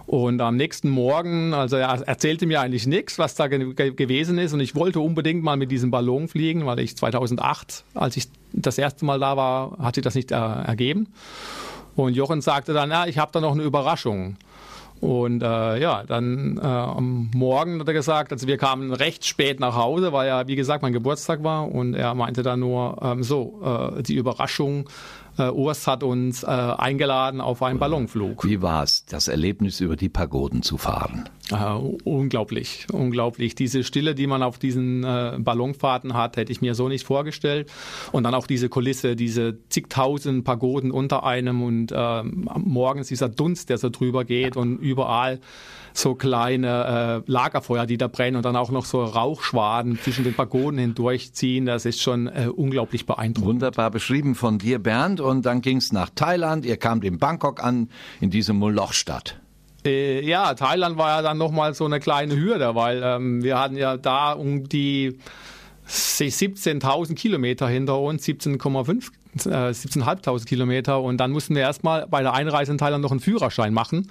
Und 0.07 0.41
am 0.41 0.57
nächsten 0.57 0.91
Morgen, 0.91 1.55
also 1.55 1.77
er 1.77 1.89
erzählte 2.07 2.47
mir 2.47 2.61
eigentlich 2.61 2.87
nichts, 2.87 3.19
was 3.19 3.35
da 3.35 3.49
ge 3.49 3.73
ge 3.75 3.93
gewesen 3.93 4.39
ist. 4.39 4.53
Und 4.53 4.61
ich 4.61 4.75
wollte 4.75 5.01
unbedingt 5.01 5.43
mal 5.43 5.57
mit 5.57 5.71
diesem 5.71 5.91
Ballon 5.91 6.29
fliegen, 6.29 6.67
weil 6.67 6.79
ich 6.81 6.97
2008, 6.97 7.85
als 7.95 8.17
ich 8.17 8.29
das 8.53 8.77
erste 8.77 9.05
Mal 9.05 9.19
da 9.19 9.37
war, 9.37 9.79
hat 9.79 9.95
sich 9.95 10.05
das 10.05 10.15
nicht 10.15 10.31
äh, 10.31 10.35
ergeben. 10.35 11.09
Und 11.97 12.15
Jochen 12.15 12.41
sagte 12.41 12.73
dann, 12.73 12.91
ja, 12.91 13.07
ich 13.07 13.19
habe 13.19 13.33
da 13.33 13.41
noch 13.41 13.53
eine 13.53 13.63
Überraschung. 13.63 14.37
Und 15.01 15.43
äh, 15.43 15.79
ja, 15.81 16.03
dann 16.05 16.59
äh, 16.59 16.65
am 16.65 17.31
Morgen 17.35 17.81
hat 17.81 17.89
er 17.89 17.95
gesagt, 17.95 18.33
also 18.33 18.47
wir 18.47 18.57
kamen 18.57 18.93
recht 18.93 19.27
spät 19.27 19.61
nach 19.61 19.75
Hause, 19.77 20.13
weil 20.13 20.29
ja, 20.29 20.47
wie 20.47 20.57
gesagt, 20.57 20.83
mein 20.83 20.93
Geburtstag 20.93 21.43
war. 21.45 21.71
Und 21.71 21.95
er 21.95 22.15
meinte 22.15 22.43
dann 22.43 22.61
nur, 22.61 22.99
ähm, 23.03 23.23
so, 23.23 23.61
äh, 23.63 24.03
die 24.03 24.15
Überraschung, 24.15 24.89
äh, 25.39 25.49
Urs 25.51 25.87
hat 25.87 26.03
uns 26.03 26.43
äh, 26.43 26.47
eingeladen 26.47 27.41
auf 27.41 27.63
einen 27.63 27.79
Ballonflug. 27.79 28.45
Wie 28.45 28.63
war's, 28.63 29.05
das 29.07 29.29
Erlebnis 29.29 29.81
über 29.81 29.97
die 29.97 30.09
Pagoden 30.09 30.63
zu 30.63 30.77
fahren? 30.77 31.29
Äh, 31.51 31.57
unglaublich, 32.05 32.87
unglaublich. 32.91 33.55
Diese 33.55 33.85
Stille, 33.85 34.15
die 34.15 34.27
man 34.27 34.43
auf 34.43 34.59
diesen 34.59 35.05
äh, 35.05 35.37
Ballonfahrten 35.39 36.15
hat, 36.15 36.39
hätte 36.39 36.51
ich 36.51 36.63
mir 36.63 36.75
so 36.75 36.89
nicht 36.89 37.05
vorgestellt. 37.05 37.71
Und 38.13 38.25
dann 38.25 38.35
auch 38.35 38.47
diese 38.47 38.71
Kulisse, 38.71 39.15
diese 39.15 39.59
zigtausend 39.69 40.45
Pagoden 40.45 40.91
unter 40.91 41.25
einem 41.25 41.63
und 41.63 41.93
ähm, 41.95 42.49
morgens 42.57 43.09
dieser 43.09 43.29
Dunst, 43.29 43.69
der 43.69 43.77
so 43.77 43.91
drüber 43.91 44.25
geht 44.25 44.57
und 44.57 44.79
überall 44.79 45.39
so 45.93 46.15
kleine 46.15 47.23
äh, 47.27 47.31
Lagerfeuer, 47.31 47.85
die 47.85 47.99
da 47.99 48.09
brennen 48.09 48.37
und 48.37 48.45
dann 48.45 48.57
auch 48.57 48.71
noch 48.71 48.87
so 48.87 49.05
Rauchschwaden 49.05 49.99
zwischen 50.01 50.25
den 50.25 50.35
Pagoden 50.35 50.79
hindurchziehen. 50.79 51.67
Das 51.67 51.85
ist 51.85 52.01
schon 52.01 52.27
äh, 52.27 52.49
unglaublich 52.49 53.05
beeindruckend. 53.05 53.55
Wunderbar 53.57 53.91
beschrieben 53.91 54.35
von 54.35 54.59
dir, 54.59 54.79
Bernd. 54.79 55.21
Und 55.21 55.45
dann 55.45 55.61
ging's 55.61 55.93
nach 55.93 56.09
Thailand. 56.15 56.65
Ihr 56.65 56.79
kamt 56.79 57.05
in 57.05 57.19
Bangkok 57.19 57.63
an, 57.63 57.91
in 58.23 58.31
diese 58.31 58.55
Molochstadt. 58.55 59.44
Äh, 59.85 60.25
ja, 60.25 60.55
Thailand 60.55 60.97
war 60.97 61.17
ja 61.17 61.23
dann 61.23 61.39
nochmal 61.39 61.75
so 61.75 61.85
eine 61.85 62.01
kleine 62.01 62.37
Hürde, 62.37 62.75
weil 62.75 63.03
ähm, 63.05 63.43
wir 63.43 63.59
hatten 63.59 63.77
ja 63.77 63.97
da 63.97 64.33
um 64.33 64.69
die 64.69 65.19
17.000 65.89 67.15
Kilometer 67.15 67.69
hinter 67.69 68.01
uns, 68.01 68.27
17,5 68.27 69.11
äh, 69.47 69.71
17.500 69.73 70.47
Kilometer 70.47 71.03
und 71.03 71.19
dann 71.19 71.33
mussten 71.33 71.55
wir 71.55 71.63
erstmal 71.63 72.07
bei 72.07 72.23
der 72.23 72.35
Einreise 72.35 72.73
in 72.73 72.79
Thailand 72.79 73.03
noch 73.03 73.11
einen 73.11 73.21
Führerschein 73.21 73.75
machen, 73.75 74.11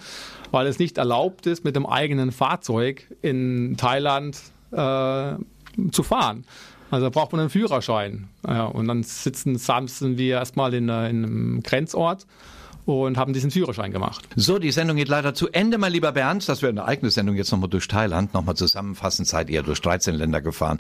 weil 0.52 0.68
es 0.68 0.80
nicht 0.80 0.98
erlaubt 0.98 1.48
ist, 1.48 1.64
mit 1.64 1.76
dem 1.76 1.86
eigenen 1.86 2.32
Fahrzeug 2.32 3.08
in 3.22 3.76
Thailand 3.78 4.38
äh, 4.72 5.34
zu 5.92 6.04
fahren. 6.04 6.46
Also 6.92 7.10
braucht 7.10 7.32
man 7.32 7.42
einen 7.42 7.50
Führerschein. 7.50 8.30
Ja, 8.48 8.66
und 8.66 8.88
dann 8.88 9.02
sitzen, 9.02 9.58
saßen 9.58 10.18
wir 10.18 10.36
erstmal 10.36 10.74
in, 10.74 10.90
äh, 10.90 11.10
in 11.10 11.24
einem 11.24 11.64
Grenzort 11.64 12.28
und 12.86 13.18
haben 13.18 13.34
diesen 13.34 13.52
Führerschein 13.52 13.92
gemacht. 13.92 14.28
So, 14.36 14.60
die 14.60 14.72
Sendung 14.72 14.98
geht 14.98 15.08
leider 15.08 15.34
zu 15.34 15.50
Ende, 15.50 15.78
mein 15.78 15.92
lieber 15.92 16.12
Bernd. 16.12 16.48
Das 16.50 16.62
wäre 16.62 16.70
eine 16.72 16.86
eigene 16.86 17.12
Sendung 17.12 17.36
jetzt 17.36 17.52
nochmal 17.52 17.70
durch 17.70 17.88
Thailand. 17.88 18.34
Nochmal 18.34 18.56
zusammenfassend 18.56 19.28
seid 19.28 19.50
ihr 19.50 19.64
durch 19.64 19.82
13 19.82 20.16
Länder 20.16 20.42
gefahren. 20.42 20.80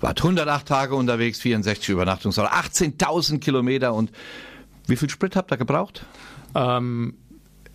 Wart 0.00 0.18
108 0.18 0.66
Tage 0.66 0.94
unterwegs, 0.94 1.40
64 1.40 1.88
Übernachtungsorte, 1.90 2.52
18.000 2.52 3.38
Kilometer 3.38 3.94
und 3.94 4.10
wie 4.86 4.96
viel 4.96 5.10
Sprit 5.10 5.36
habt 5.36 5.52
ihr 5.52 5.56
gebraucht? 5.56 6.04
Ähm, 6.54 7.14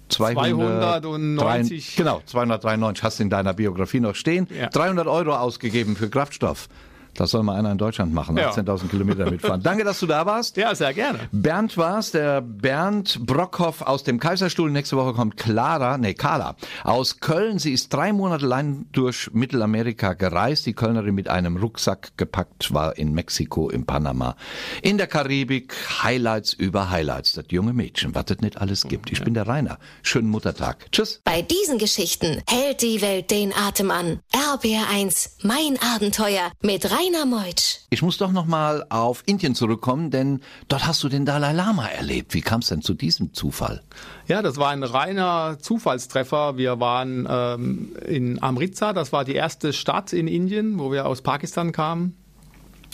290. 0.09 1.95
Genau, 1.95 2.21
293 2.25 3.03
hast 3.03 3.19
du 3.19 3.23
in 3.23 3.29
deiner 3.29 3.53
Biografie 3.53 3.99
noch 3.99 4.15
stehen. 4.15 4.47
Ja. 4.55 4.69
300 4.69 5.07
Euro 5.07 5.35
ausgegeben 5.35 5.95
für 5.95 6.09
Kraftstoff. 6.09 6.67
Das 7.15 7.31
soll 7.31 7.43
mal 7.43 7.55
einer 7.57 7.71
in 7.71 7.77
Deutschland 7.77 8.13
machen, 8.13 8.37
Ja. 8.37 8.51
18.000 8.51 8.87
Kilometer 8.89 9.29
mitfahren. 9.29 9.61
Danke, 9.63 9.83
dass 9.83 9.99
du 9.99 10.07
da 10.07 10.25
warst. 10.25 10.55
ja, 10.57 10.73
sehr 10.73 10.93
gerne. 10.93 11.19
Bernd 11.31 11.77
war's, 11.77 12.11
der 12.11 12.41
Bernd 12.41 13.19
Brockhoff 13.25 13.81
aus 13.81 14.03
dem 14.03 14.19
Kaiserstuhl. 14.19 14.71
Nächste 14.71 14.95
Woche 14.95 15.13
kommt 15.13 15.35
Clara, 15.35 15.97
nee, 15.97 16.13
Carla 16.13 16.55
aus 16.83 17.19
Köln. 17.19 17.59
Sie 17.59 17.73
ist 17.73 17.93
drei 17.93 18.13
Monate 18.13 18.45
lang 18.45 18.85
durch 18.93 19.29
Mittelamerika 19.33 20.13
gereist. 20.13 20.65
Die 20.65 20.73
Kölnerin 20.73 21.13
mit 21.13 21.27
einem 21.27 21.57
Rucksack 21.57 22.17
gepackt 22.17 22.73
war 22.73 22.97
in 22.97 23.13
Mexiko, 23.13 23.69
in 23.69 23.85
Panama, 23.85 24.35
in 24.81 24.97
der 24.97 25.07
Karibik. 25.07 25.73
Highlights 26.03 26.53
über 26.53 26.89
Highlights. 26.89 27.33
Das 27.33 27.45
junge 27.49 27.73
Mädchen, 27.73 28.15
was 28.15 28.25
es 28.29 28.39
nicht 28.39 28.57
alles 28.59 28.83
gibt. 28.87 29.11
Ich 29.11 29.21
bin 29.23 29.33
der 29.33 29.47
Rainer. 29.47 29.77
Schönen 30.01 30.29
Muttertag. 30.29 30.89
Tschüss. 30.91 31.21
Bei 31.25 31.41
diesen 31.41 31.77
Geschichten 31.77 32.41
hält 32.47 32.81
die 32.81 33.01
Welt 33.01 33.31
den 33.31 33.53
Atem 33.53 33.91
an. 33.91 34.19
RBR1, 34.33 35.31
mein 35.43 35.77
Abenteuer 35.95 36.51
mit 36.61 36.85
Rainer 36.85 37.00
Meutsch. 37.25 37.79
Ich 37.89 38.01
muss 38.01 38.17
doch 38.17 38.31
noch 38.31 38.45
mal 38.45 38.85
auf 38.89 39.23
Indien 39.25 39.55
zurückkommen, 39.55 40.11
denn 40.11 40.41
dort 40.67 40.85
hast 40.85 41.03
du 41.03 41.09
den 41.09 41.25
Dalai 41.25 41.53
Lama 41.53 41.87
erlebt. 41.87 42.33
Wie 42.33 42.41
kam 42.41 42.61
es 42.61 42.67
denn 42.67 42.81
zu 42.81 42.93
diesem 42.93 43.33
Zufall? 43.33 43.81
Ja, 44.27 44.41
das 44.41 44.57
war 44.57 44.69
ein 44.69 44.83
reiner 44.83 45.57
Zufallstreffer. 45.59 46.57
Wir 46.57 46.79
waren 46.79 47.27
ähm, 47.29 47.95
in 48.05 48.41
Amritsar, 48.41 48.93
das 48.93 49.11
war 49.11 49.25
die 49.25 49.33
erste 49.33 49.73
Stadt 49.73 50.13
in 50.13 50.27
Indien, 50.27 50.79
wo 50.79 50.91
wir 50.91 51.05
aus 51.05 51.21
Pakistan 51.21 51.71
kamen. 51.71 52.15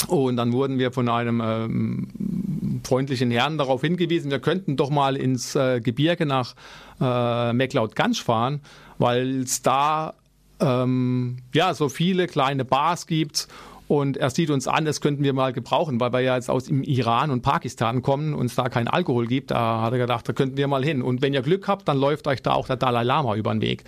Und 0.08 0.38
dann 0.38 0.54
wurden 0.54 0.78
wir 0.78 0.92
von 0.92 1.10
einem 1.10 1.42
ähm, 1.44 2.82
freundlichen 2.84 3.32
Herrn 3.32 3.58
darauf 3.58 3.82
hingewiesen, 3.82 4.30
wir 4.30 4.40
könnten 4.40 4.78
doch 4.78 4.90
mal 4.90 5.18
ins 5.18 5.56
äh, 5.56 5.82
Gebirge 5.82 6.26
nach 6.26 6.56
äh, 7.02 7.54
McLeod 7.54 7.96
Ganj 7.96 8.16
fahren, 8.16 8.62
weil 9.00 9.42
es 9.42 9.64
da 9.64 10.14
ähm, 10.60 11.38
ja 11.54 11.74
so 11.74 11.90
viele 11.90 12.28
kleine 12.28 12.66
Bars 12.66 13.08
gibt 13.08 13.48
und 13.88 14.18
er 14.18 14.30
sieht 14.30 14.50
uns 14.50 14.68
an, 14.68 14.86
das 14.86 15.02
könnten 15.02 15.24
wir 15.24 15.34
mal 15.34 15.54
gebrauchen, 15.54 16.00
weil 16.00 16.12
wir 16.12 16.20
ja 16.20 16.36
jetzt 16.36 16.50
aus 16.50 16.66
dem 16.66 16.84
Iran 16.84 17.32
und 17.32 17.42
Pakistan 17.42 18.02
kommen 18.02 18.34
und 18.34 18.48
es 18.48 18.56
da 18.56 18.70
keinen 18.70 18.88
Alkohol 18.88 19.28
gibt. 19.28 19.52
Da 19.52 19.82
hat 19.82 19.94
er 19.94 20.00
gedacht, 20.00 20.28
da 20.28 20.34
könnten 20.34 20.58
wir 20.58 20.68
mal 20.68 20.84
hin. 20.84 21.02
Und 21.02 21.22
wenn 21.22 21.34
ihr 21.34 21.42
Glück 21.42 21.68
habt, 21.68 21.88
dann 21.88 21.98
läuft 21.98 22.28
euch 22.28 22.42
da 22.42 22.54
auch 22.54 22.68
der 22.68 22.76
Dalai 22.76 23.04
Lama 23.04 23.36
über 23.36 23.52
den 23.54 23.62
Weg. 23.62 23.84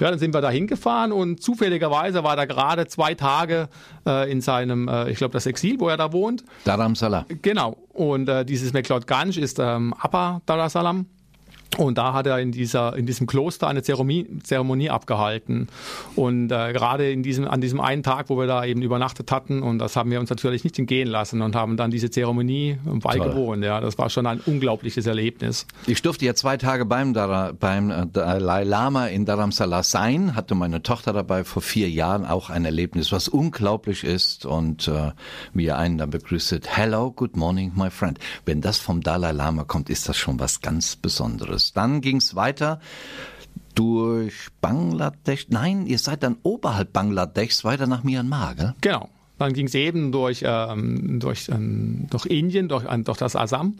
Ja, 0.00 0.10
dann 0.10 0.18
sind 0.18 0.34
wir 0.34 0.40
da 0.40 0.50
hingefahren 0.50 1.12
und 1.12 1.42
zufälligerweise 1.42 2.24
war 2.24 2.38
er 2.38 2.46
gerade 2.46 2.86
zwei 2.86 3.14
Tage 3.14 3.68
äh, 4.06 4.30
in 4.30 4.40
seinem, 4.40 4.88
äh, 4.88 5.10
ich 5.10 5.18
glaube, 5.18 5.32
das 5.32 5.46
Exil, 5.46 5.78
wo 5.78 5.88
er 5.88 5.96
da 5.96 6.12
wohnt. 6.12 6.44
Dharam 6.64 6.94
Salah. 6.94 7.26
Genau. 7.42 7.76
Und 7.92 8.28
äh, 8.28 8.44
dieses 8.44 8.72
McLeod 8.72 9.06
Ganj 9.06 9.38
ist 9.38 9.58
ähm, 9.58 9.94
Upper 10.02 10.40
Salaam. 10.68 11.06
Und 11.78 11.98
da 11.98 12.12
hat 12.12 12.26
er 12.26 12.38
in, 12.38 12.52
dieser, 12.52 12.96
in 12.96 13.06
diesem 13.06 13.26
Kloster 13.26 13.66
eine 13.66 13.82
Zeremonie, 13.82 14.26
Zeremonie 14.42 14.90
abgehalten. 14.90 15.68
Und 16.16 16.52
äh, 16.52 16.72
gerade 16.72 17.10
in 17.10 17.22
diesem, 17.22 17.48
an 17.48 17.60
diesem 17.60 17.80
einen 17.80 18.02
Tag, 18.02 18.28
wo 18.28 18.38
wir 18.38 18.46
da 18.46 18.64
eben 18.64 18.82
übernachtet 18.82 19.32
hatten, 19.32 19.62
und 19.62 19.78
das 19.78 19.96
haben 19.96 20.10
wir 20.10 20.20
uns 20.20 20.28
natürlich 20.30 20.64
nicht 20.64 20.78
entgehen 20.78 21.08
lassen 21.08 21.40
und 21.40 21.54
haben 21.54 21.76
dann 21.76 21.90
diese 21.90 22.10
Zeremonie 22.10 22.78
beigewohnt. 22.84 23.64
Ja, 23.64 23.80
das 23.80 23.96
war 23.98 24.10
schon 24.10 24.26
ein 24.26 24.40
unglaubliches 24.40 25.06
Erlebnis. 25.06 25.66
Ich 25.86 26.02
durfte 26.02 26.26
ja 26.26 26.34
zwei 26.34 26.56
Tage 26.56 26.84
beim, 26.84 27.14
Dara, 27.14 27.52
beim 27.58 27.90
äh, 27.90 28.06
Dalai 28.06 28.64
Lama 28.64 29.06
in 29.06 29.24
Dharamsala 29.24 29.82
sein, 29.82 30.36
hatte 30.36 30.54
meine 30.54 30.82
Tochter 30.82 31.12
dabei 31.12 31.44
vor 31.44 31.62
vier 31.62 31.88
Jahren 31.88 32.26
auch 32.26 32.50
ein 32.50 32.64
Erlebnis, 32.64 33.12
was 33.12 33.28
unglaublich 33.28 34.04
ist 34.04 34.44
und 34.44 34.88
äh, 34.88 35.12
wie 35.54 35.66
er 35.66 35.78
einen 35.78 35.98
dann 35.98 36.10
begrüßt, 36.10 36.60
hello, 36.68 37.10
good 37.10 37.36
morning, 37.36 37.72
my 37.74 37.90
friend. 37.90 38.18
Wenn 38.44 38.60
das 38.60 38.78
vom 38.78 39.00
Dalai 39.00 39.32
Lama 39.32 39.64
kommt, 39.64 39.88
ist 39.88 40.08
das 40.08 40.16
schon 40.16 40.38
was 40.38 40.60
ganz 40.60 40.96
Besonderes. 40.96 41.61
Dann 41.70 42.00
ging's 42.00 42.34
weiter 42.34 42.80
durch 43.74 44.48
Bangladesch. 44.60 45.46
Nein, 45.48 45.86
ihr 45.86 45.98
seid 45.98 46.22
dann 46.22 46.36
oberhalb 46.42 46.92
Bangladeschs 46.92 47.64
weiter 47.64 47.86
nach 47.86 48.02
Myanmar, 48.02 48.54
gell? 48.54 48.74
Genau. 48.80 49.08
Dann 49.38 49.54
ging 49.54 49.66
es 49.66 49.74
eben 49.74 50.12
durch, 50.12 50.44
ähm, 50.46 51.18
durch, 51.18 51.48
ähm, 51.48 52.06
durch 52.10 52.26
Indien, 52.26 52.68
durch, 52.68 52.84
äh, 52.84 52.98
durch 52.98 53.18
das 53.18 53.34
Assam, 53.34 53.76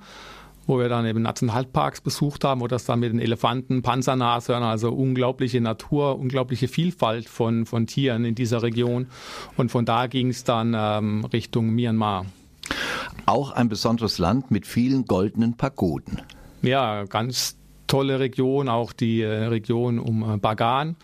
wo 0.66 0.79
wir 0.79 0.88
dann 0.88 1.07
eben 1.07 1.23
Nationalparks 1.23 2.01
besucht 2.01 2.42
haben, 2.42 2.61
wo 2.61 2.66
das 2.66 2.85
dann 2.85 3.01
mit 3.01 3.12
den 3.12 3.21
Elefanten, 3.21 3.83
Panzernashörnern, 3.83 4.71
also 4.71 4.92
unglaubliche 4.92 5.61
Natur, 5.61 6.18
unglaubliche 6.18 6.68
Vielfalt 6.68 7.29
von, 7.29 7.66
von 7.66 7.87
Tieren 7.87 8.25
in 8.25 8.35
dieser 8.35 8.62
Region. 8.62 9.07
Und 9.57 9.71
von 9.71 9.85
da 9.85 10.07
ging 10.07 10.31
es 10.31 10.42
dann 10.42 10.75
ähm, 10.77 11.25
Richtung 11.27 11.71
Myanmar. 11.71 12.27
Auch 13.27 13.53
ein 13.53 13.68
besonderes 13.68 14.18
Land 14.18 14.51
mit 14.51 14.66
vielen 14.66 15.05
goldenen 15.05 15.57
Pagoden. 15.57 16.23
Ja, 16.62 17.05
ganz 17.05 17.57
tolle 17.92 18.18
Region, 18.18 18.68
auch 18.68 18.92
die 18.92 19.20
äh, 19.22 19.44
Region 19.46 19.98
um 19.98 20.35
äh, 20.35 20.37
Bagan. 20.38 20.96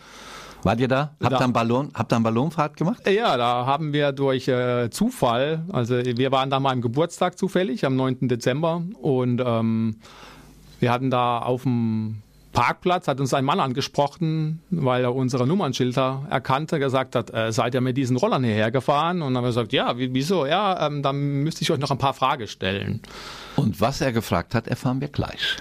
Wart 0.65 0.81
ihr 0.81 0.89
da? 0.89 1.15
Habt 1.23 1.33
ihr 1.35 1.41
einen 1.41 1.53
Ballon, 1.53 1.91
habt 1.95 2.13
ihr 2.13 2.17
einen 2.17 2.25
Ballonfahrt 2.25 2.77
gemacht? 2.77 3.09
Ja, 3.09 3.37
da 3.37 3.65
haben 3.65 3.93
wir 3.93 4.11
durch 4.11 4.49
äh, 4.49 4.91
Zufall, 4.91 5.63
also 5.73 5.95
wir 6.05 6.33
waren 6.33 6.51
da 6.51 6.59
mal 6.59 6.73
am 6.73 6.81
Geburtstag 6.83 7.39
zufällig, 7.39 7.85
am 7.87 7.95
9. 7.95 8.27
Dezember 8.27 8.83
und 9.01 9.41
ähm, 9.45 9.97
wir 10.81 10.91
hatten 10.91 11.11
da 11.11 11.39
auf 11.39 11.63
dem 11.63 12.23
Parkplatz, 12.53 13.07
hat 13.07 13.21
uns 13.21 13.33
ein 13.35 13.45
Mann 13.45 13.61
angesprochen, 13.61 14.61
weil 14.71 15.05
er 15.05 15.15
unsere 15.15 15.47
Nummernschilder 15.47 16.27
erkannte, 16.29 16.81
gesagt 16.81 17.15
hat, 17.15 17.33
äh, 17.33 17.53
seid 17.53 17.75
ihr 17.75 17.81
mit 17.81 17.97
diesen 17.97 18.17
Rollern 18.17 18.43
hierher 18.43 18.73
gefahren? 18.73 19.23
Und 19.23 19.29
dann 19.35 19.37
haben 19.37 19.45
wir 19.45 19.49
gesagt, 19.51 19.73
ja, 19.73 19.97
wie- 19.97 20.13
wieso? 20.13 20.45
Ja, 20.45 20.87
ähm, 20.89 21.03
dann 21.05 21.45
müsste 21.45 21.63
ich 21.63 21.71
euch 21.71 21.79
noch 21.79 21.93
ein 21.93 21.99
paar 21.99 22.15
Fragen 22.15 22.49
stellen. 22.49 23.01
Und 23.55 23.81
was 23.81 24.01
er 24.01 24.11
gefragt 24.13 24.57
hat, 24.57 24.67
erfahren 24.67 25.01
wir 25.01 25.09
gleich. 25.09 25.59